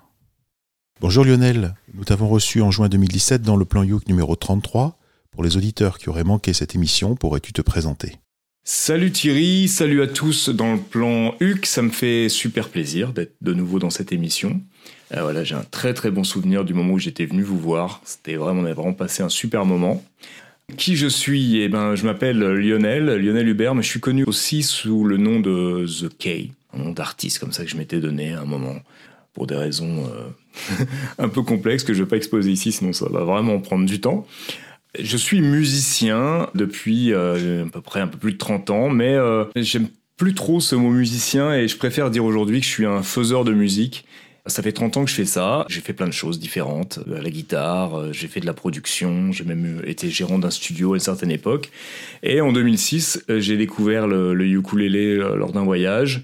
[1.01, 4.99] Bonjour Lionel, nous t'avons reçu en juin 2017 dans le plan Youk numéro 33.
[5.31, 8.19] Pour les auditeurs qui auraient manqué cette émission, pourrais-tu te présenter?
[8.71, 13.33] Salut Thierry, salut à tous dans le plan HUC, ça me fait super plaisir d'être
[13.41, 14.61] de nouveau dans cette émission.
[15.17, 18.03] Euh, voilà, j'ai un très très bon souvenir du moment où j'étais venu vous voir,
[18.05, 20.05] c'était vraiment, on a vraiment passé un super moment.
[20.77, 21.63] Qui je suis?
[21.63, 25.41] Eh ben, je m'appelle Lionel, Lionel Hubert, mais je suis connu aussi sous le nom
[25.41, 28.77] de The K, un nom d'artiste comme ça que je m'étais donné à un moment,
[29.33, 30.85] pour des raisons euh,
[31.19, 33.99] un peu complexes que je vais pas exposer ici, sinon ça va vraiment prendre du
[33.99, 34.27] temps.
[34.99, 39.15] Je suis musicien depuis euh, à peu près un peu plus de 30 ans, mais
[39.15, 42.87] euh, j'aime plus trop ce mot musicien et je préfère dire aujourd'hui que je suis
[42.87, 44.05] un faiseur de musique.
[44.47, 45.67] Ça fait 30 ans que je fais ça.
[45.69, 47.01] J'ai fait plein de choses différentes.
[47.15, 50.95] À la guitare, euh, j'ai fait de la production, j'ai même été gérant d'un studio
[50.95, 51.71] à une certaine époque.
[52.23, 56.23] Et en 2006, euh, j'ai découvert le, le ukulélé euh, lors d'un voyage.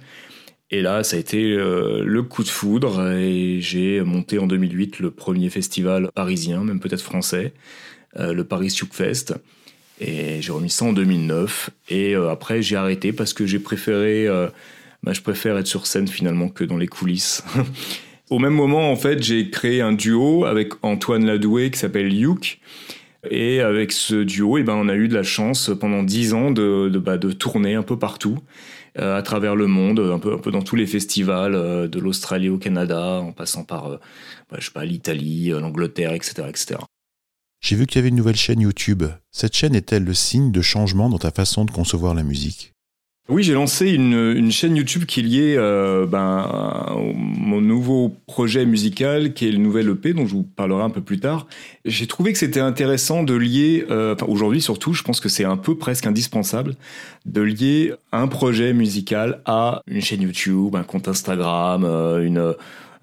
[0.70, 4.98] Et là, ça a été euh, le coup de foudre et j'ai monté en 2008
[4.98, 9.34] le premier festival parisien, même peut-être français, euh, le Paris Youk Fest.
[10.00, 11.70] Et j'ai remis ça en 2009.
[11.88, 14.48] Et euh, après, j'ai arrêté parce que j'ai préféré, euh,
[15.02, 17.44] bah, je préfère être sur scène finalement que dans les coulisses.
[18.30, 22.58] Au même moment, en fait, j'ai créé un duo avec Antoine Ladoué qui s'appelle Youk.
[23.30, 26.50] Et avec ce duo, eh ben, on a eu de la chance pendant dix ans
[26.50, 28.38] de, de, bah, de tourner un peu partout,
[28.98, 31.98] euh, à travers le monde, un peu, un peu dans tous les festivals, euh, de
[32.00, 33.96] l'Australie au Canada, en passant par, euh,
[34.50, 36.76] bah, l'Italie, euh, l'Angleterre, etc., etc.
[37.64, 39.04] J'ai vu qu'il y avait une nouvelle chaîne YouTube.
[39.30, 42.74] Cette chaîne est-elle le signe de changement dans ta façon de concevoir la musique?
[43.30, 48.66] Oui, j'ai lancé une, chaîne YouTube qui est liée euh, ben, à mon nouveau projet
[48.66, 51.46] musical, qui est le nouvel EP, dont je vous parlerai un peu plus tard.
[51.86, 55.56] J'ai trouvé que c'était intéressant de lier, euh, aujourd'hui surtout, je pense que c'est un
[55.56, 56.76] peu presque indispensable,
[57.24, 62.54] de lier un projet musical à une chaîne YouTube, un compte Instagram, euh, une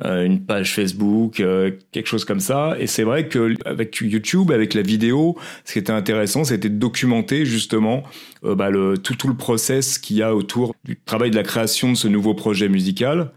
[0.03, 2.75] une page Facebook, euh, quelque chose comme ça.
[2.79, 6.77] Et c'est vrai que avec YouTube, avec la vidéo, ce qui était intéressant, c'était de
[6.77, 8.03] documenter justement
[8.43, 11.43] euh, bah, le, tout, tout le process qu'il y a autour du travail de la
[11.43, 13.31] création de ce nouveau projet musical.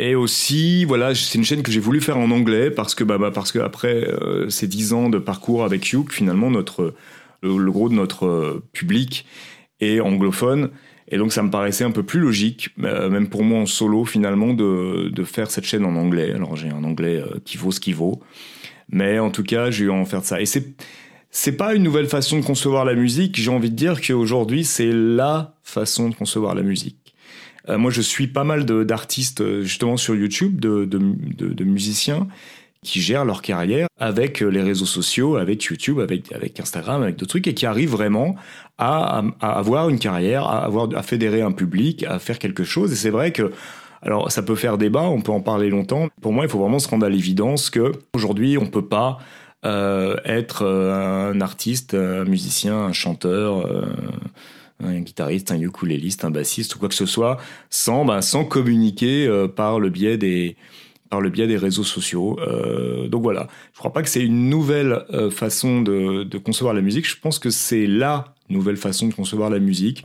[0.00, 3.18] Et aussi, voilà, c'est une chaîne que j'ai voulu faire en anglais parce que, bah,
[3.18, 6.94] bah, parce que après euh, ces dix ans de parcours avec Youk, finalement, notre,
[7.42, 9.26] le, gros de notre euh, public
[9.80, 10.70] est anglophone.
[11.10, 14.04] Et donc, ça me paraissait un peu plus logique, euh, même pour moi en solo,
[14.04, 16.32] finalement, de, de faire cette chaîne en anglais.
[16.32, 18.20] Alors, j'ai un anglais euh, qui vaut ce qu'il vaut.
[18.90, 20.40] Mais en tout cas, j'ai eu de faire ça.
[20.40, 20.74] Et c'est,
[21.30, 23.40] c'est pas une nouvelle façon de concevoir la musique.
[23.40, 27.14] J'ai envie de dire qu'aujourd'hui, c'est la façon de concevoir la musique.
[27.68, 32.28] Euh, moi, je suis pas mal d'artistes, justement, sur YouTube, de, de, de, musiciens
[32.82, 37.30] qui gèrent leur carrière avec les réseaux sociaux, avec YouTube, avec, avec Instagram, avec d'autres
[37.30, 38.36] trucs, et qui arrivent vraiment
[38.78, 42.92] à, avoir une carrière, à, avoir, à fédérer un public, à faire quelque chose.
[42.92, 43.52] Et c'est vrai que
[44.02, 46.08] alors, ça peut faire débat, on peut en parler longtemps.
[46.20, 49.18] Pour moi, il faut vraiment se rendre à l'évidence que aujourd'hui, on peut pas
[49.64, 53.86] euh, être euh, un artiste, un musicien, un chanteur, euh,
[54.80, 57.38] un guitariste, un ukuléliste, un bassiste ou quoi que ce soit,
[57.70, 60.56] sans, ben, sans communiquer par le biais des
[61.10, 62.38] par le biais des réseaux sociaux.
[63.08, 67.08] Donc voilà, je crois pas que c'est une nouvelle façon de, concevoir la musique.
[67.08, 70.04] Je pense que c'est la nouvelle façon de concevoir la musique.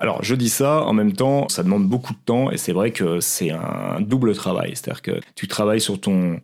[0.00, 2.92] Alors, je dis ça, en même temps, ça demande beaucoup de temps et c'est vrai
[2.92, 4.70] que c'est un double travail.
[4.74, 6.40] C'est-à-dire que tu travailles sur ton,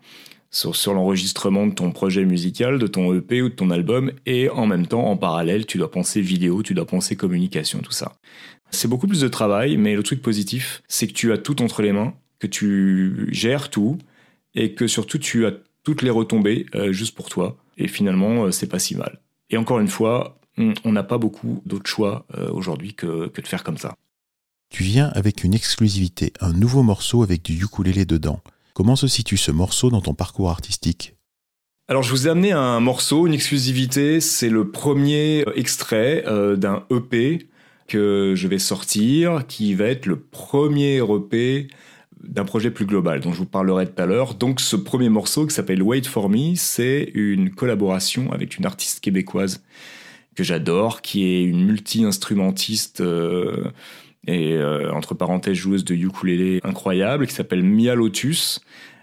[0.51, 4.67] sur, l'enregistrement de ton projet musical, de ton EP ou de ton album et en
[4.67, 8.17] même temps, en parallèle, tu dois penser vidéo, tu dois penser communication, tout ça.
[8.71, 11.83] C'est beaucoup plus de travail, mais le truc positif, c'est que tu as tout entre
[11.83, 13.99] les mains, que tu gères tout
[14.55, 15.53] et que surtout tu as
[15.83, 17.57] toutes les retombées euh, juste pour toi.
[17.77, 19.21] Et finalement, euh, c'est pas si mal.
[19.51, 23.41] Et encore une fois, on on n'a pas beaucoup d'autres choix euh, aujourd'hui que, que
[23.41, 23.97] de faire comme ça.
[24.71, 28.41] Tu viens avec une exclusivité, un nouveau morceau avec du ukulélé dedans.
[28.73, 31.15] Comment se situe ce morceau dans ton parcours artistique?
[31.87, 34.21] Alors, je vous ai amené un morceau, une exclusivité.
[34.21, 37.47] C'est le premier extrait euh, d'un EP
[37.87, 41.69] que je vais sortir, qui va être le premier EP
[42.23, 44.35] d'un projet plus global, dont je vous parlerai tout à l'heure.
[44.35, 49.01] Donc, ce premier morceau qui s'appelle Wait for Me, c'est une collaboration avec une artiste
[49.01, 49.63] québécoise
[50.35, 53.71] que j'adore, qui est une multi-instrumentiste euh,
[54.27, 58.61] et euh, entre parenthèses joueuse de ukulélé incroyable, qui s'appelle Mia Lotus.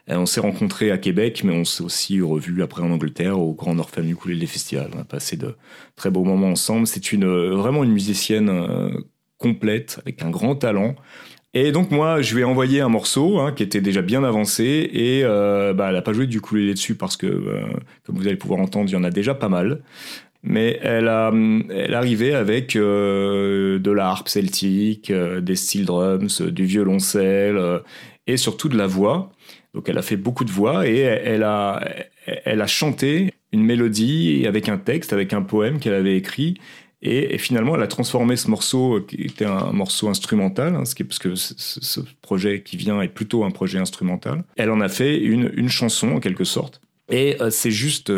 [0.09, 3.53] Euh, on s'est rencontrés à Québec, mais on s'est aussi revus après en Angleterre au
[3.53, 4.89] Grand Orphan Ukulele Festival.
[4.95, 5.55] On a passé de
[5.95, 6.87] très beaux moments ensemble.
[6.87, 8.51] C'est une euh, vraiment une musicienne
[9.37, 10.95] complète avec un grand talent.
[11.53, 14.89] Et donc moi, je lui ai envoyé un morceau hein, qui était déjà bien avancé
[14.93, 17.27] et bah, elle a pas joué du ukulélé dessus parce que,
[18.05, 19.81] comme vous allez pouvoir entendre, il y en a déjà pas mal.
[20.43, 21.31] Mais elle a,
[21.69, 27.59] elle arrivait avec euh, de la harpe celtique, euh, des steel drums, euh, du violoncelle
[28.27, 29.31] et surtout de la voix.
[29.73, 31.83] Donc elle a fait beaucoup de voix et elle a,
[32.25, 36.57] elle a chanté une mélodie avec un texte, avec un poème qu'elle avait écrit.
[37.03, 41.03] Et, finalement, elle a transformé ce morceau, qui était un morceau instrumental, hein, ce qui
[41.03, 44.43] parce que ce, ce- projet qui vient est plutôt un projet instrumental.
[44.55, 46.79] Elle en a fait une, une chanson, en quelque sorte.
[47.09, 48.11] Et c'est juste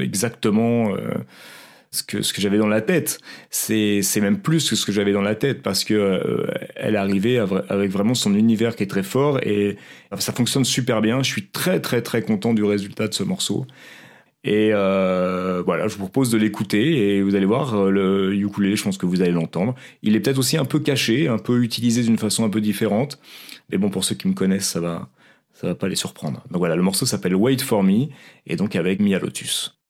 [0.00, 0.92] exactement
[1.96, 3.18] ce que, j'avais dans la tête.
[3.50, 7.64] C'est même plus que ce que j'avais dans la tête, parce que euh, elle vra-
[7.68, 9.76] avec vraiment son univers qui est très fort, et
[10.18, 11.22] ça fonctionne super bien.
[11.22, 13.66] Je suis très très très content du résultat de ce morceau.
[14.44, 18.76] Et euh, voilà, je vous propose de l'écouter et vous allez voir euh, le ukulélé,
[18.76, 19.74] je pense que vous allez l'entendre.
[20.02, 23.18] Il est peut-être aussi un peu caché, un peu utilisé d'une façon un peu différente,
[23.70, 25.08] mais bon pour ceux qui me connaissent, ça va,
[25.52, 26.44] ça va pas les surprendre.
[26.50, 28.06] Donc voilà, le morceau s'appelle Wait for Me
[28.46, 29.80] et donc avec Mia Lotus.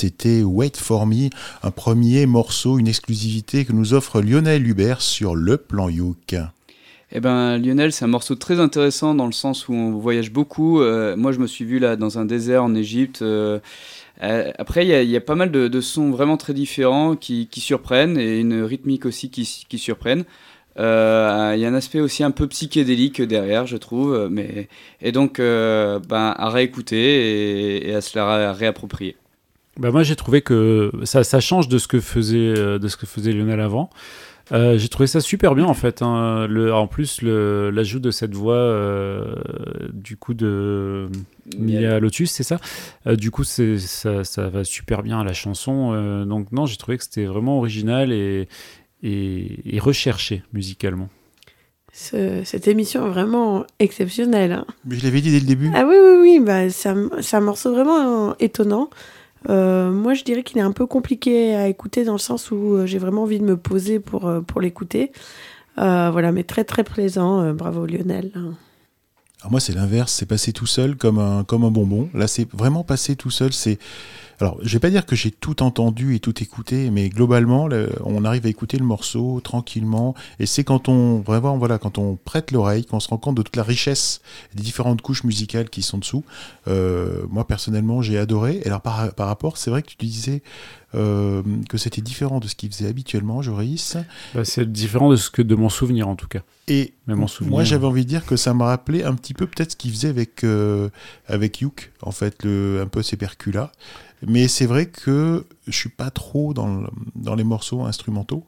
[0.00, 1.28] C'était Wait for Me,
[1.62, 6.36] un premier morceau, une exclusivité que nous offre Lionel Hubert sur le plan Youk.
[7.12, 10.80] Eh ben, Lionel, c'est un morceau très intéressant dans le sens où on voyage beaucoup.
[10.80, 13.20] Euh, moi, je me suis vu là dans un désert en Égypte.
[13.20, 13.58] euh,
[14.22, 18.40] euh, après, il y, a- pas mal de, sons vraiment très différents qui, surprennent et
[18.40, 20.24] une rythmique aussi qui, qui surprennent.
[20.78, 24.28] Il y a un aspect aussi un peu psychédélique derrière, je trouve.
[24.30, 24.68] Mais,
[25.02, 29.16] et donc, ben, à réécouter et, à se la ré- réapproprier.
[29.80, 32.96] Bah moi j'ai trouvé que ça, ça change de ce que faisait euh, de ce
[32.96, 33.90] que faisait Lionel avant.
[34.52, 36.02] Euh, j'ai trouvé ça super bien en fait.
[36.02, 36.46] hein.
[36.48, 39.34] Le, en plus le- l'ajout de cette voix euh,
[39.92, 41.08] du coup de
[41.56, 42.58] Mia Lotus, c'est ça.
[43.06, 45.92] Euh, du coup c'est ça, ça va super bien à la chanson.
[45.94, 48.48] Euh, donc non j'ai trouvé que c'était vraiment original et,
[49.02, 51.08] et, et recherché musicalement.
[51.92, 54.52] Ce- cette émission est vraiment exceptionnelle.
[54.52, 54.66] hein.
[54.84, 55.70] Mais je l'avais dit dès le début.
[55.74, 58.90] Ah oui, oui, oui, bah, c'est un, morceau vraiment euh, étonnant.
[59.48, 62.74] Euh, moi, je dirais qu'il est un peu compliqué à écouter dans le sens où
[62.74, 65.12] euh, j'ai vraiment envie de me poser pour, euh, pour l'écouter.
[65.76, 67.54] Voilà, mais très très plaisant.
[67.54, 68.32] Bravo Lionel.
[68.34, 72.10] Alors moi, c'est l'inverse, c'est passé tout seul comme un, comme un bonbon.
[72.12, 73.54] Là, c'est vraiment passé tout seul.
[73.54, 73.78] C'est
[74.40, 77.90] alors, je vais pas dire que j'ai tout entendu et tout écouté, mais globalement, le-
[78.04, 80.14] on arrive à écouter le morceau tranquillement.
[80.38, 83.42] Et c'est quand on vraiment, voilà, quand on prête l'oreille, qu'on se rend compte de
[83.42, 84.20] toute la richesse
[84.54, 86.24] des différentes couches musicales qui sont dessous.
[86.68, 88.60] Euh, moi, personnellement, j'ai adoré.
[88.64, 90.42] Et alors, par, par rapport, c'est vrai que tu disais
[90.94, 93.96] euh, que c'était différent de ce qu'il faisait habituellement, Joris.
[94.34, 96.40] Bah, c'est différent de ce que de mon souvenir en tout cas.
[96.66, 97.52] Et Mais mon souvenir.
[97.56, 99.90] moi, j'avais envie de dire que ça me rappelait un petit peu peut-être ce qu'il
[99.92, 100.88] faisait avec, euh,
[101.28, 103.70] avec Youk, en fait, le, un peu ces percus-là.
[104.26, 108.44] Mais c'est vrai que je suis pas trop dans, le- dans les morceaux instrumentaux.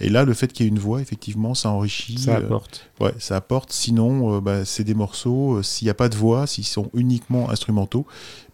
[0.00, 2.18] Et là, le fait qu'il y ait une voix, effectivement, ça enrichit.
[2.18, 2.90] Ça euh, apporte.
[3.00, 3.72] ouais, ça apporte.
[3.72, 6.90] Sinon, euh, bah, c'est des morceaux, euh, s'il n'y a pas de voix, s'ils sont
[6.94, 8.06] uniquement instrumentaux,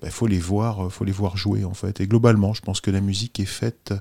[0.04, 2.00] il faut les voir, faut les voir jouer, en fait.
[2.00, 3.92] Et globalement, je pense que la musique est faite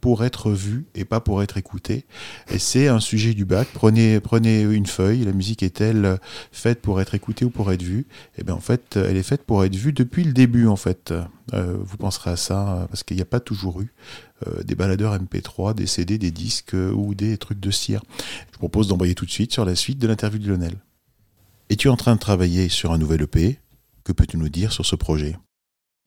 [0.00, 2.04] pour être vue et pas pour être écoutée.
[2.50, 3.68] Et c'est un sujet du bac.
[3.72, 5.24] Prenez, prenez une feuille.
[5.24, 6.18] La musique est-elle
[6.52, 8.06] faite pour être écoutée ou pour être vue
[8.38, 11.12] Eh bien, en fait, elle est faite pour être vue depuis le début, en fait.
[11.52, 13.92] Euh, vous penserez à ça parce qu'il n'y a pas toujours eu
[14.46, 18.02] euh, des baladeurs MP3, des CD, des disques euh, ou des trucs de cire.
[18.18, 20.74] Je vous propose d'envoyer tout de suite sur la suite de l'interview de Lionel.
[21.68, 23.58] Es-tu en train de travailler sur un nouvel EP
[24.04, 25.36] Que peux-tu nous dire sur ce projet?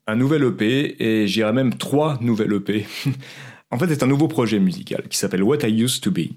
[0.07, 2.85] Un nouvel EP et j'irais même trois nouvelles EP.
[3.73, 6.29] En fait, c'est un nouveau projet musical qui s'appelle What I Used to Be.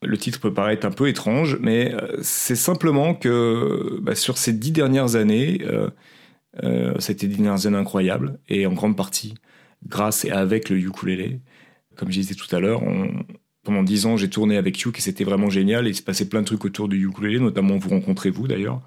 [0.00, 4.52] Le titre peut paraître un peu étrange, mais euh, c'est simplement que bah, sur ces
[4.52, 5.90] dix dernières années, euh,
[6.62, 9.34] euh, c'était dix dernières années incroyables et en grande partie
[9.86, 11.40] grâce et avec le ukulélé.
[11.96, 12.82] Comme je disais tout à l'heure,
[13.64, 15.86] pendant dix ans, j'ai tourné avec Yuk et c'était vraiment génial.
[15.86, 18.80] Et il se passait plein de trucs autour du ukulélé, notamment vous rencontrez vous d'ailleurs.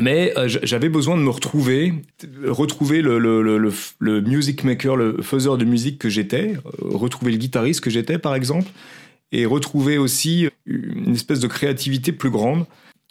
[0.00, 1.92] Mais euh, j'avais besoin de me retrouver,
[2.44, 7.90] retrouver le, music maker, le faiseur de musique que j'étais, euh, retrouver le guitariste que
[7.90, 8.68] j'étais par exemple,
[9.32, 12.64] et retrouver aussi une espèce de créativité plus grande.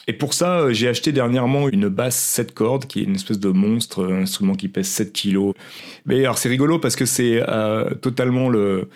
[0.07, 3.39] Et pour ça, euh, j'ai acheté dernièrement une basse 7 cordes, qui est une espèce
[3.39, 5.53] de monstre, un instrument qui pèse 7 kilos.
[6.05, 7.43] Mais alors c'est rigolo parce que c'est
[8.01, 8.89] totalement le,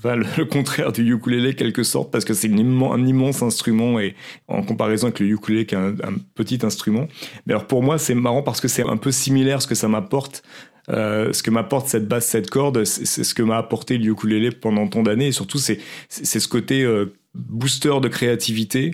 [0.04, 4.14] le, contraire du ukulélé quelque sorte, parce que c'est un immense instrument et
[4.48, 5.94] en comparaison avec le ukulélé qui est un,
[6.34, 7.06] petit instrument.
[7.46, 9.88] Mais alors pour moi, c'est marrant parce que c'est un peu similaire ce que ça
[9.88, 10.42] m'apporte.
[10.88, 14.50] Euh, ce que m'apporte cette basse, cette corde, c'est ce que m'a apporté le ukulélé
[14.50, 15.28] pendant tant d'années.
[15.28, 15.78] Et surtout, c'est
[16.08, 18.92] ce côté euh, booster de créativité.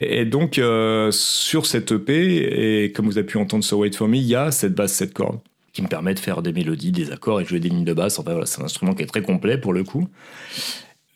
[0.00, 4.08] Et donc, euh, sur cette EP, et comme vous avez pu entendre sur Wait For
[4.08, 5.40] Me, il y a cette basse, cette corde,
[5.72, 7.92] qui me permet de faire des mélodies, des accords et de jouer des lignes de
[7.92, 8.18] basse.
[8.18, 10.08] Enfin, voilà, c'est un instrument qui est très complet pour le coup.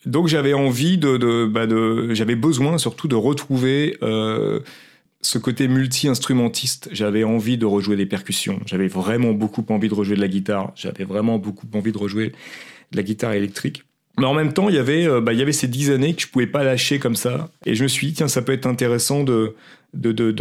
[0.06, 4.60] Donc, j'avais envie de, bah, de j'avais besoin surtout de retrouver euh,
[5.22, 6.88] ce côté multi-instrumentiste.
[6.92, 8.60] J'avais envie de rejouer des percussions.
[8.66, 10.72] J'avais vraiment beaucoup envie de rejouer de la guitare.
[10.76, 12.32] J'avais vraiment beaucoup envie de rejouer
[12.92, 13.84] de la guitare électrique.
[14.18, 16.14] Mais en même temps, il y avait, euh, bah, il y avait ces dix années
[16.14, 17.50] que je pouvais pas lâcher comme ça.
[17.66, 19.56] Et je me suis dit, tiens, ça peut être intéressant de,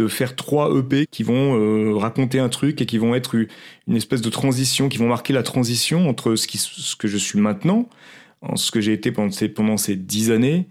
[0.08, 4.20] faire trois EP qui vont euh, raconter un truc et qui vont être une espèce
[4.20, 7.88] de transition, qui vont marquer la transition entre ce, que je suis maintenant,
[8.42, 10.68] en ce que j'ai été pendant ces, dix années,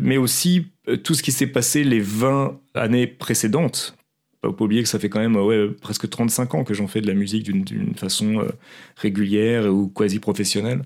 [0.00, 3.96] mais aussi euh, tout ce qui s'est passé les 20 années précédentes.
[4.44, 7.00] Faut pas oublier que ça fait quand même ouais, presque 35 ans que j'en fais
[7.00, 8.46] de la musique d'une- façon
[8.94, 10.82] régulière ou quasi professionnelle.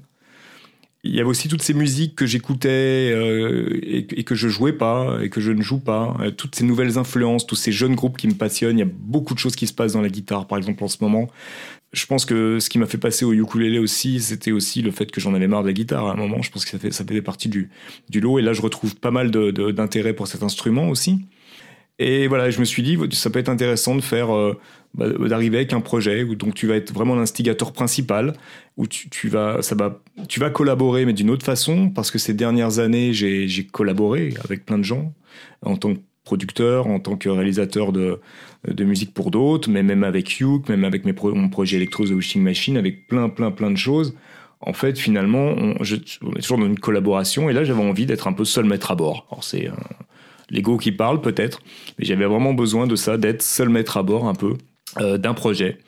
[1.04, 5.18] Il y avait aussi toutes ces musiques que j'écoutais euh, et, que je jouais pas
[5.22, 6.16] et que je ne joue pas.
[6.20, 8.78] Euh, toutes ces nouvelles influences, tous ces jeunes groupes qui me passionnent.
[8.78, 10.88] Il y a beaucoup de choses qui se passent dans la guitare, par exemple, en
[10.88, 11.28] ce moment.
[11.92, 15.10] Je pense que ce qui m'a fait passer au ukulélé aussi, c'était aussi le fait
[15.10, 16.42] que j'en avais marre de la guitare à un moment.
[16.42, 17.70] Je pense que ça, faisait partie du,
[18.14, 18.40] lot.
[18.40, 21.20] Et là, je retrouve pas mal d'intérêt pour cet instrument aussi.
[22.00, 24.58] Et voilà, je me suis dit, ça peut être intéressant de faire, euh,
[24.94, 28.34] bah, d'arriver avec un projet où donc tu vas être vraiment l'instigateur principal,
[28.76, 32.18] où tu, tu vas, ça va, tu vas collaborer, mais d'une autre façon, parce que
[32.18, 35.12] ces dernières années, j'ai j'ai collaboré avec plein de gens
[35.62, 38.20] en tant que producteur, en tant que réalisateur de,
[38.66, 42.10] de musique pour d'autres, mais même avec Hugh, même avec mes mon projet Electro The
[42.10, 44.14] Wishing Machine, avec plein, plein, plein de choses.
[44.60, 48.34] En fait, finalement, on, est toujours dans une collaboration, et là, j'avais envie d'être un
[48.34, 49.26] peu seul maître à bord.
[49.30, 49.72] Alors, c'est euh,
[50.50, 51.60] l'ego qui parle, peut-être,
[51.98, 54.54] mais j'avais vraiment besoin de ça, d'être seul maître à bord, un peu,
[54.96, 55.78] d'un projet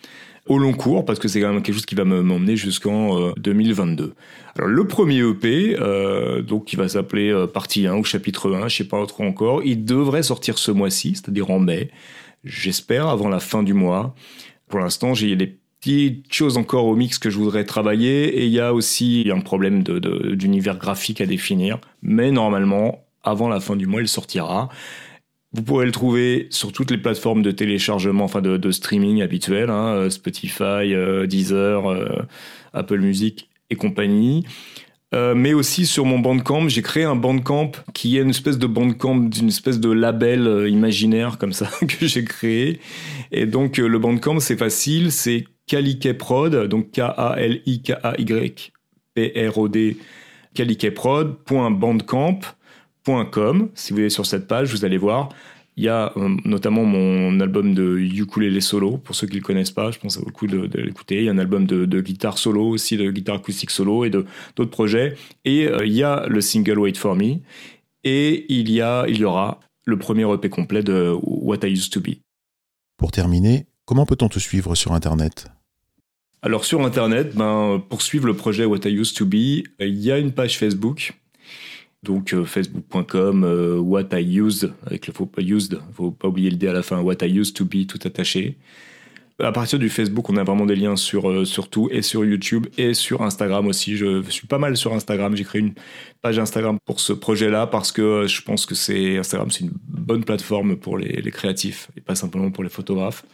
[0.47, 3.21] au long cours, parce que c'est quand même quelque chose qui va me- m'emmener jusqu'en
[3.21, 4.15] euh, 2022.
[4.57, 8.67] Alors, le premier EP, euh, donc, qui va s'appeler euh, partie 1 ou chapitre 1,
[8.69, 11.91] je sais pas trop encore, il devrait sortir ce mois-ci, c'est-à-dire en mai,
[12.43, 14.15] j'espère, avant la fin du mois.
[14.69, 18.53] Pour l'instant, j'ai des petites choses encore au mix que je voudrais travailler, et il
[18.53, 23.87] y a aussi un problème d'univers graphique à définir, mais normalement, avant la fin du
[23.87, 24.69] mois, il sortira.
[25.53, 29.95] Vous pourrez le trouver sur toutes les plateformes de téléchargement, enfin de, streaming habituelles, hein,
[29.95, 32.23] euh, Spotify, euh, Deezer, euh,
[32.73, 34.45] Apple Music et compagnie.
[35.13, 39.17] Mais aussi sur mon Bandcamp, j'ai créé un Bandcamp qui est une espèce de Bandcamp
[39.17, 42.79] d'une espèce de label imaginaire comme ça que j'ai créé.
[43.33, 48.73] Et donc le Bandcamp c'est facile, c'est Caliquet Prod, donc K-A-L-I-K-A-Y
[49.15, 49.97] P-R-O-D,
[50.55, 52.39] caliquetprod.bandcamp.com.
[53.75, 55.31] Si vous allez sur cette page, vous allez voir.
[55.77, 59.45] Il y a euh, notamment mon album de ukulélé solo, pour ceux qui ne le
[59.45, 61.19] connaissent pas, je pense que ça vaut le coup de, de l'écouter.
[61.19, 64.11] Il y a un album de, de guitare solo aussi, de guitare acoustique solo et
[64.11, 65.15] d'autres projets.
[65.45, 67.37] Et euh, il y a le single Wait For Me.
[68.05, 71.93] Et il y, a, il y aura le premier EP complet de What I Used
[71.93, 72.17] To Be.
[72.97, 75.49] Pour terminer, comment peut-on te suivre sur Internet?
[76.43, 80.11] Alors sur Internet, ben, pour suivre le projet What I Used To Be, il y
[80.11, 81.20] a une page Facebook.
[82.03, 86.49] Donc euh, facebook.com, euh, What I Used, avec le faut pas used, faut pas oublier
[86.49, 88.57] le D à la fin, What I Used To Be, tout attaché.
[89.39, 92.25] À partir du Facebook, on a vraiment des liens sur, euh, sur tout, et sur
[92.25, 93.97] YouTube, et sur Instagram aussi.
[93.97, 95.75] Je suis pas mal sur Instagram, j'ai créé une
[96.23, 100.25] page Instagram pour ce projet-là, parce que je pense que c'est Instagram, c'est une bonne
[100.25, 103.25] plateforme pour les, créatifs, et pas simplement pour les photographes.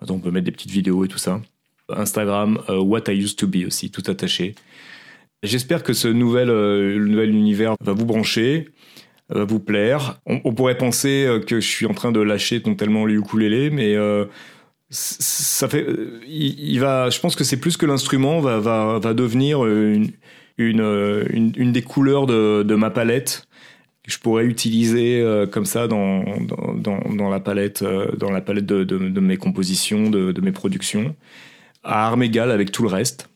[0.00, 1.40] Maintenant, on peut mettre des petites vidéos et tout ça.
[1.90, 4.54] Instagram, What I Used to Be aussi, tout attaché.
[5.42, 8.68] J'espère que ce nouvel, euh, nouvel univers va vous brancher,
[9.28, 10.20] va vous plaire.
[10.26, 13.94] On, pourrait penser euh, que je suis en train de lâcher totalement le ukulélé, mais
[13.94, 14.26] euh,
[14.90, 19.14] ça fait, euh, il, va, je pense que c'est plus que l'instrument va, va, va
[19.14, 20.12] devenir une,
[20.58, 23.48] une, une, des couleurs de, ma palette
[24.04, 26.24] que je pourrais utiliser comme ça dans,
[26.76, 27.84] dans, la palette,
[28.16, 31.16] dans la palette de, de, de mes compositions, de mes productions,
[31.82, 33.28] à armes égales avec tout le reste.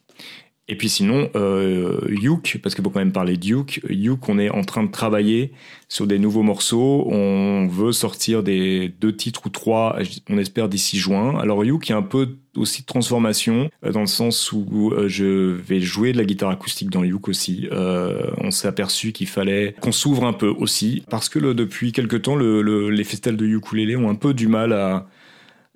[0.73, 4.39] Et puis sinon, euh, Youk, parce qu'il faut quand même parler de Youk, Youk, on
[4.39, 5.51] est en train de travailler
[5.89, 7.09] sur des nouveaux morceaux.
[7.11, 9.99] On veut sortir des deux titres ou trois,
[10.29, 11.37] on espère d'ici juin.
[11.41, 14.93] Alors Youk, il y a un peu aussi de transformation, euh, dans le sens où
[14.93, 17.67] euh, je vais jouer de la guitare acoustique dans Youk aussi.
[17.73, 21.91] Euh, on s'est aperçu qu'il fallait qu'on s'ouvre un peu aussi, parce que le- depuis
[21.91, 25.09] quelque temps, le- le- les festivals de ukulélé ont un peu du mal à...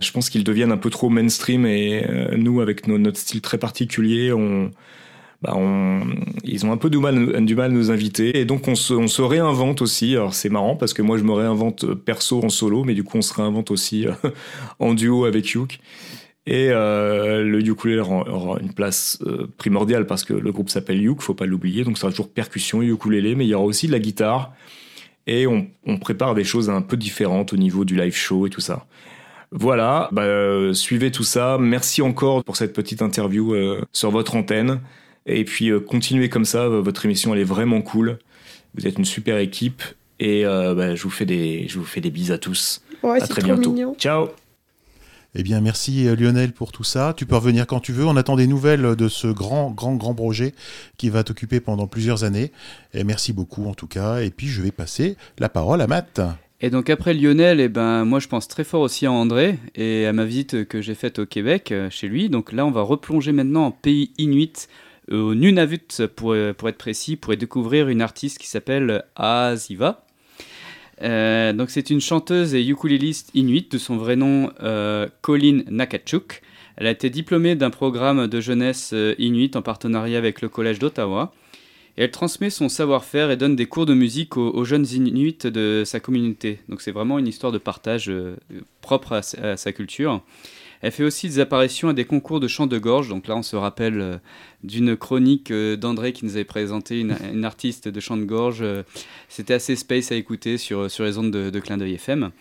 [0.01, 3.41] Je pense qu'ils deviennent un peu trop mainstream et euh, nous, avec no- notre style
[3.41, 4.33] très particulier,
[5.41, 5.57] bah,
[6.43, 8.39] ils ont un peu du mal, à nous inviter.
[8.39, 10.17] Et donc, on se, réinvente aussi.
[10.17, 13.05] Alors, c'est marrant parce que moi, je me réinvente euh, perso en solo, mais du
[13.05, 14.13] coup, on se réinvente aussi euh,
[14.81, 15.79] en duo avec Youk.
[16.47, 19.19] Et le ukulélé aura, une place
[19.57, 21.85] primordiale parce que le groupe s'appelle Youk, faut pas l'oublier.
[21.85, 24.53] Donc, ça sera toujours percussion, ukulélé, mais il y aura aussi de la guitare.
[25.27, 28.61] Et on prépare des choses un peu différentes au niveau du live show et tout
[28.61, 28.85] ça.
[29.57, 31.59] Voilà, bah, euh, suivez tout ça.
[31.61, 34.81] Merci encore pour cette petite interview euh, sur votre antenne.
[35.27, 38.19] Et puis euh, continuez comme ça, votre émission elle est vraiment cool.
[38.75, 39.83] Vous êtes une super équipe
[40.19, 42.83] et euh, bah, je vous fais des je vous fais des bises à tous.
[43.05, 43.73] Ouais, à c'est très trop bientôt.
[43.73, 43.95] mignon.
[43.97, 44.29] Ciao.
[45.37, 47.15] Eh bien, merci Lionel pour tout ça.
[47.17, 48.05] Tu peux revenir quand tu veux.
[48.05, 50.53] On attend des nouvelles de ce grand, grand, grand projet
[50.97, 52.51] qui va t'occuper pendant plusieurs années.
[52.93, 54.21] Et merci beaucoup en tout cas.
[54.21, 56.21] Et puis, je vais passer la parole à Matt.
[56.61, 60.07] Et donc après Lionel, eh ben, moi je pense très fort aussi à André et
[60.07, 62.29] à ma visite que j'ai faite au Québec euh, chez lui.
[62.29, 64.69] Donc là on va replonger maintenant en pays inuit,
[65.11, 70.05] euh, au Nunavut pour, euh, pour être précis, pour découvrir une artiste qui s'appelle Aziva.
[71.03, 74.51] Donc c'est une chanteuse et ukuléliste inuit de son vrai nom
[75.23, 76.41] Colin Nakachuk.
[76.77, 81.33] Elle a été diplômée d'un programme de jeunesse inuit en partenariat avec le Collège d'Ottawa.
[81.97, 85.85] Et elle transmet son savoir-faire et donne des cours de musique aux, jeunes Inuits de
[85.87, 86.59] sa communauté.
[86.69, 88.37] Donc c'est vraiment une histoire de partage euh,
[88.81, 90.21] propre à, sa- culture.
[90.83, 93.09] Elle fait aussi des apparitions à des concours de chant de gorge.
[93.09, 94.17] Donc là, on se rappelle euh,
[94.65, 98.65] d'une chronique euh, d'André qui nous avait présenté une, artiste de chant de gorge.
[99.29, 102.33] C'était assez space à écouter sur, sur les ondes de, Clin d'œil FM.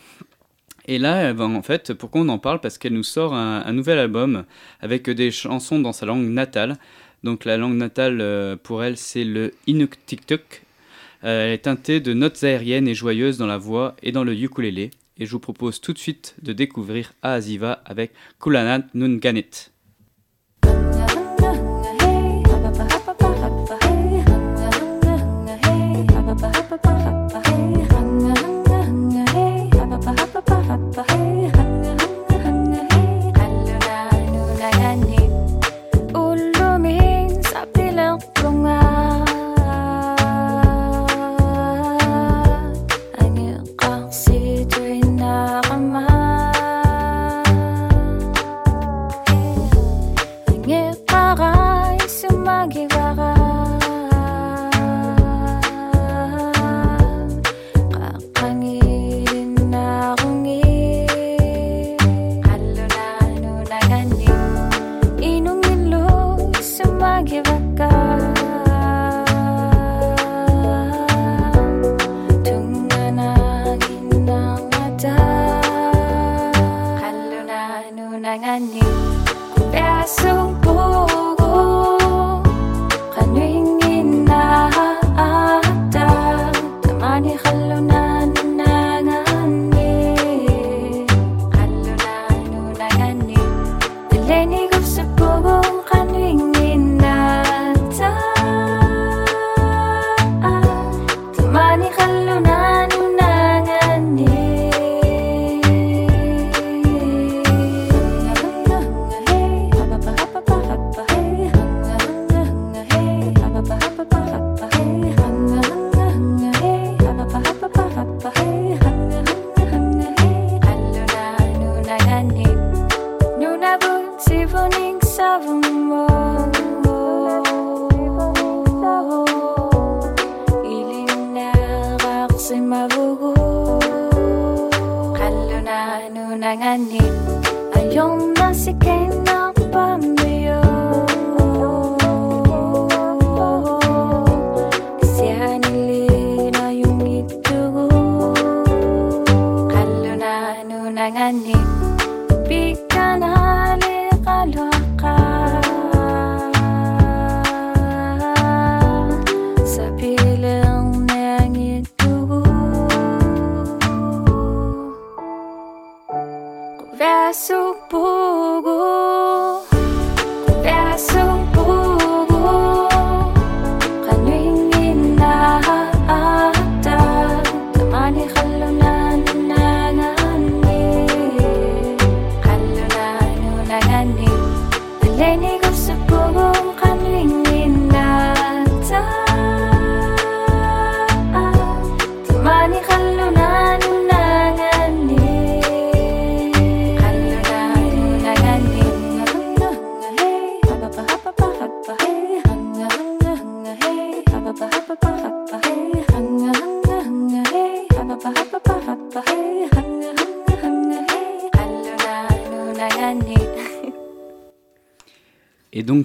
[0.87, 2.59] Et là, elle va, en fait, pourquoi on en parle?
[2.59, 4.43] Parce qu'elle nous sort un nouvel album
[4.81, 6.77] avec des chansons dans sa langue natale.
[7.23, 10.63] Donc la langue natale euh, pour elle, c'est le Inuktitut.
[11.23, 14.33] Euh, elle est teintée de notes aériennes et joyeuses dans la voix et dans le
[14.33, 14.91] ukulélé.
[15.17, 19.72] Et je vous propose tout de suite de découvrir Aziva avec Kulanat Nunganit.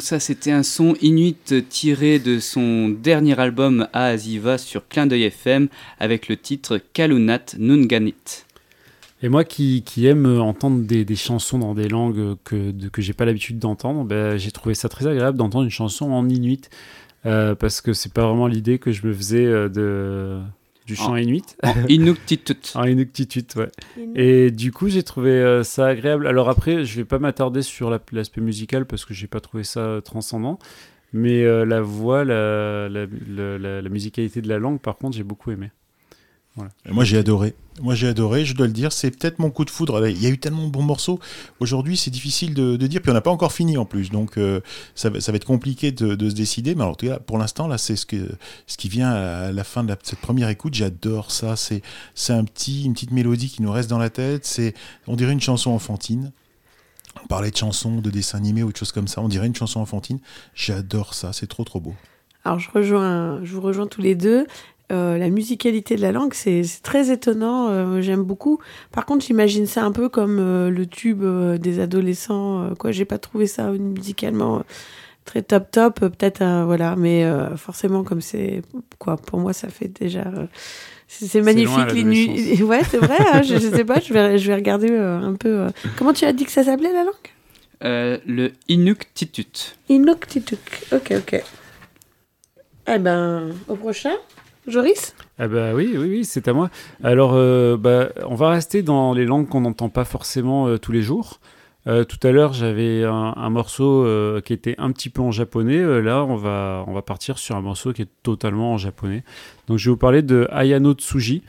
[0.08, 5.68] Ça, c'était un son inuit tiré de son dernier album Aziva sur Clin d'œil FM
[6.00, 8.46] avec le titre Kalunat Nunganit.
[9.22, 13.58] Et moi qui, aime entendre des, chansons dans des langues que, que j'ai pas l'habitude
[13.58, 16.70] d'entendre, ben, j'ai trouvé ça très agréable d'entendre une chanson en inuit.
[17.26, 20.40] euh, parce que c'est pas vraiment l'idée que je me faisais euh, de,
[20.88, 21.56] du chant En- inuit.
[21.62, 22.56] en Inuktitut.
[22.74, 23.68] en Inuktitut, ouais.
[23.96, 24.18] Inuit.
[24.18, 26.26] Et du coup, j'ai trouvé euh, ça agréable.
[26.26, 29.62] Alors après, je vais pas m'attarder sur la- l'aspect musical parce que j'ai pas trouvé
[29.64, 30.58] ça euh, transcendant.
[31.12, 35.16] Mais euh, la voix, la, la, la- la- la musicalité de la langue, par contre,
[35.16, 35.70] j'ai beaucoup aimé.
[36.58, 36.72] Voilà.
[36.88, 37.54] Et Moi j'ai adoré.
[37.80, 38.92] Moi j'ai adoré, je dois le dire.
[38.92, 40.06] C'est peut-être mon coup de foudre.
[40.08, 41.20] Il y a eu tellement de bons morceaux.
[41.60, 43.00] Aujourd'hui c'est difficile de, de dire.
[43.00, 44.10] Puis on n'a pas encore fini en plus.
[44.10, 44.60] Donc euh,
[44.96, 46.74] ça, va, ça va être compliqué de, de se décider.
[46.74, 48.28] Mais alors, en tout cas, pour l'instant, là c'est ce, que,
[48.66, 50.74] ce qui vient à la fin de la- cette première écoute.
[50.74, 51.54] J'adore ça.
[51.56, 51.82] C'est
[52.14, 54.44] c'est un petit, une petite mélodie qui nous reste dans la tête.
[54.44, 54.74] C'est
[55.06, 56.32] On dirait une chanson enfantine.
[57.22, 59.20] On parlait de chansons, de dessins animés ou de choses comme ça.
[59.20, 60.18] On dirait une chanson enfantine.
[60.54, 61.32] J'adore ça.
[61.32, 61.94] C'est trop trop beau.
[62.44, 64.46] Alors, je, rejoins, je vous rejoins tous les deux.
[64.90, 67.68] Euh, la musicalité de la langue, c'est très étonnant.
[67.68, 68.58] euh, J'aime beaucoup.
[68.90, 71.22] Par contre, j'imagine ça un peu comme euh, le tube
[71.58, 72.70] des adolescents.
[72.78, 74.62] quoi, j'ai pas trouvé ça musicalement
[75.26, 76.96] très top top, peut-être, voilà.
[76.96, 77.22] Mais
[77.56, 78.62] forcément, comme c'est
[78.98, 80.24] quoi, pour moi, ça fait déjà.
[81.06, 82.62] c'est magnifique les nuits.
[82.62, 83.18] Ouais, c'est vrai.
[83.32, 84.00] hein, je, je sais pas.
[84.00, 85.66] Je vais, je vais regarder un peu.
[85.98, 88.22] Comment tu as dit que ça s'appelait la langue?
[88.26, 89.74] Le Inuktitut.
[89.90, 90.56] Inuktitut.
[90.92, 91.42] Ok, ok.
[92.90, 94.14] Eh ben, au prochain.
[94.68, 95.14] Joris?
[95.38, 96.70] Ah bah oui, oui, oui, c'est à moi.
[97.02, 100.92] Alors, euh, bah, on va rester dans les langues qu'on n'entend pas forcément euh, tous
[100.92, 101.40] les jours.
[101.86, 104.06] Euh, tout à l'heure, j'avais un, morceau
[104.44, 106.02] qui était un petit peu en japonais.
[106.02, 109.24] Là, on va, on va partir sur un morceau qui est totalement en japonais.
[109.68, 111.42] Donc, je vais vous parler de Ayano Tsuji.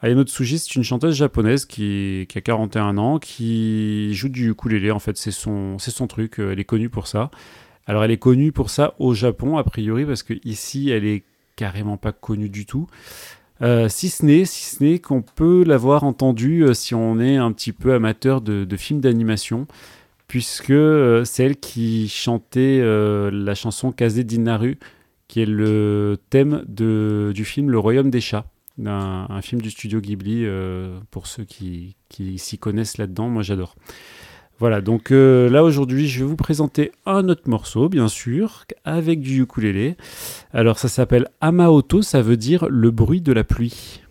[0.00, 4.92] Ayano Tsuji, c'est une chanteuse japonaise qui, a 41 ans, qui joue du ukulélé.
[4.92, 6.38] En fait, c'est son, son truc.
[6.38, 7.30] Elle est connue pour ça.
[7.86, 11.24] Alors, elle est connue pour ça au Japon, a priori, parce que ici, elle est
[11.56, 12.86] carrément pas connue du tout.
[13.62, 17.36] Euh, si ce n'est si ce n'est qu'on peut l'avoir entendu euh, si on est
[17.36, 19.66] un petit peu amateur de, films d'animation,
[20.28, 24.78] puisque euh, c'est elle qui chantait euh, la chanson Kaze Dinaru,
[25.28, 28.46] qui est le thème de, du film Le Royaume des Chats,
[28.78, 30.46] d'un un film du studio Ghibli,
[31.10, 33.76] pour ceux qui, qui s'y connaissent là-dedans, moi j'adore.
[34.60, 39.22] Voilà, donc euh, là aujourd'hui, je vais vous présenter un autre morceau, bien sûr, avec
[39.22, 39.96] du ukulélé.
[40.52, 44.02] Alors ça s'appelle Amaoto, ça veut dire le bruit de la pluie.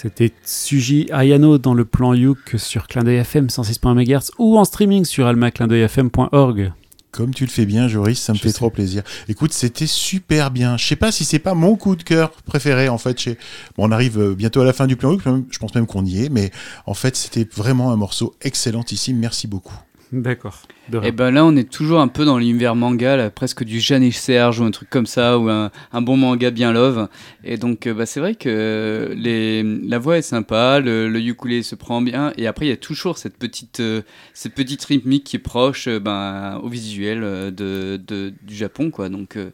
[0.00, 4.64] C'était Suji Ayano dans le plan Youk sur Clin d'œil FM 106.1 MHz ou en
[4.64, 6.72] streaming sur almaclindeuilfm.org.
[7.10, 8.54] Comme tu le fais bien, Joris, ça me Je fait sais.
[8.54, 9.02] trop plaisir.
[9.28, 10.78] Écoute, c'était super bien.
[10.78, 13.18] Je sais pas si c'est pas mon coup de cœur préféré en fait.
[13.18, 13.36] Chez...
[13.76, 15.18] Bon, on arrive euh, bientôt à la fin du plan.
[15.50, 16.50] Je pense même qu'on y est, mais
[16.86, 19.18] en fait, c'était vraiment un morceau excellentissime.
[19.18, 19.74] Merci beaucoup.
[20.12, 20.62] D'accord.
[21.06, 24.10] Et ben là, on est toujours un peu dans l'univers manga, là, presque du Jeanne
[24.10, 27.08] Serge ou un truc comme ça, ou un, un bon manga bien love.
[27.44, 31.62] Et donc, euh, bah, c'est vrai que les, la voix est sympa, le, le ukulélé
[31.62, 34.02] se prend bien, et après, il y a toujours cette petite, euh,
[34.34, 37.20] cette petite rythmique qui est proche euh, ben, au visuel
[37.54, 39.08] de, de- du Japon, quoi.
[39.10, 39.50] Donc, euh,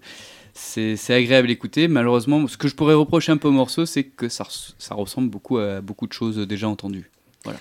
[0.54, 1.86] c'est agréable à écouter.
[1.86, 4.94] Malheureusement, ce que je pourrais reprocher un peu au morceau, c'est que ça, res- ça
[4.94, 7.10] ressemble beaucoup à beaucoup de choses déjà entendues.
[7.44, 7.58] Voilà.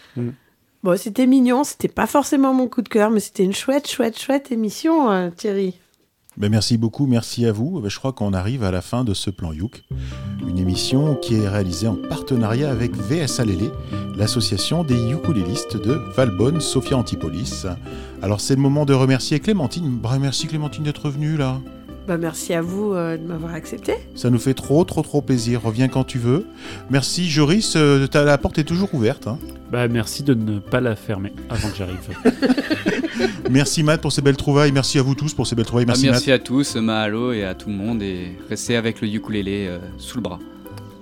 [0.85, 4.19] Bon, c'était mignon, c'était pas forcément mon coup de cœur, mais c'était une chouette, chouette,
[4.19, 5.73] chouette émission, euh, Thierry.
[6.37, 7.81] Ben, merci beaucoup, merci à vous.
[7.81, 9.81] Ben, je crois qu'on arrive à la fin de ce plan Youk,
[10.47, 13.71] une émission qui est réalisée en partenariat avec VSA Lélé,
[14.15, 17.65] l'association des ukulélistes de Valbonne, Sophia Antipolis.
[18.21, 19.97] Alors c'est le moment de remercier Clémentine.
[19.97, 21.61] Ben, merci Clémentine d'être venue là.
[22.07, 23.93] Bah, merci à vous euh, de m'avoir accepté.
[24.13, 25.61] Ça nous fait trop trop trop plaisir.
[25.63, 26.45] Reviens quand tu veux.
[26.91, 29.25] Merci Joris, euh, ta- la porte est toujours ouverte.
[29.27, 29.39] hein.
[29.71, 31.97] Bah, merci de ne pas la fermer avant que j'arrive.
[33.49, 34.71] Merci Matt pour ces belles trouvailles.
[34.71, 35.85] Merci à vous tous pour ces belles trouvailles.
[35.87, 36.41] Ah, Merci, Merci, Matt.
[36.41, 40.17] à tous, Mahalo et à tout le monde, et restez avec le ukulélé euh, sous
[40.17, 40.39] le bras.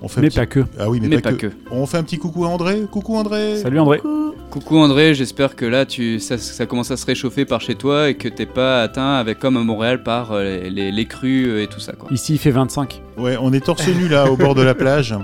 [0.06, 0.60] On fait un Mais petit- pas que.
[0.78, 1.48] Ah oui, mais, Mais pas, pas que.
[1.48, 1.54] que.
[1.72, 2.82] On fait un petit coucou à André.
[2.92, 3.58] Coucou André.
[3.58, 4.02] Salut André.
[4.50, 8.10] Coucou André, j'espère que là tu, ça, ça commence à se réchauffer par chez toi
[8.10, 11.48] et que t'es pas atteint avec comme à Montréal par euh, les, les, les crues
[11.48, 12.08] euh, et tout ça quoi.
[12.12, 13.02] Ici, il fait 25.
[13.18, 15.16] Ouais, on est torse nu là au bord de la plage.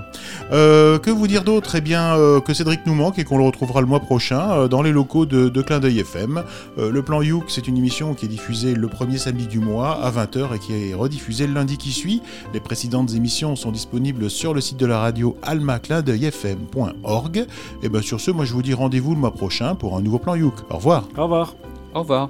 [0.52, 1.76] Euh, que vous dire d'autre?
[1.76, 4.68] Eh bien, euh, que Cédric nous manque et qu'on le retrouvera le mois prochain euh,
[4.68, 6.42] dans les locaux de, de Clin d'œil FM.
[6.78, 9.92] Euh, le plan Youk, c'est une émission qui est diffusée le premier samedi du mois
[10.04, 12.20] à 20h et qui est rediffusée le lundi qui suit.
[12.52, 17.46] Les précédentes émissions sont disponibles sur le site site de la radio almacladeyfm.org.
[17.82, 20.18] Et bien sur ce, moi je vous dis rendez-vous le mois prochain pour un nouveau
[20.18, 20.54] plan Youk.
[20.70, 21.08] Au revoir.
[21.16, 21.56] Au revoir.
[21.94, 22.28] Au revoir.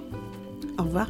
[0.79, 1.09] Au revoir.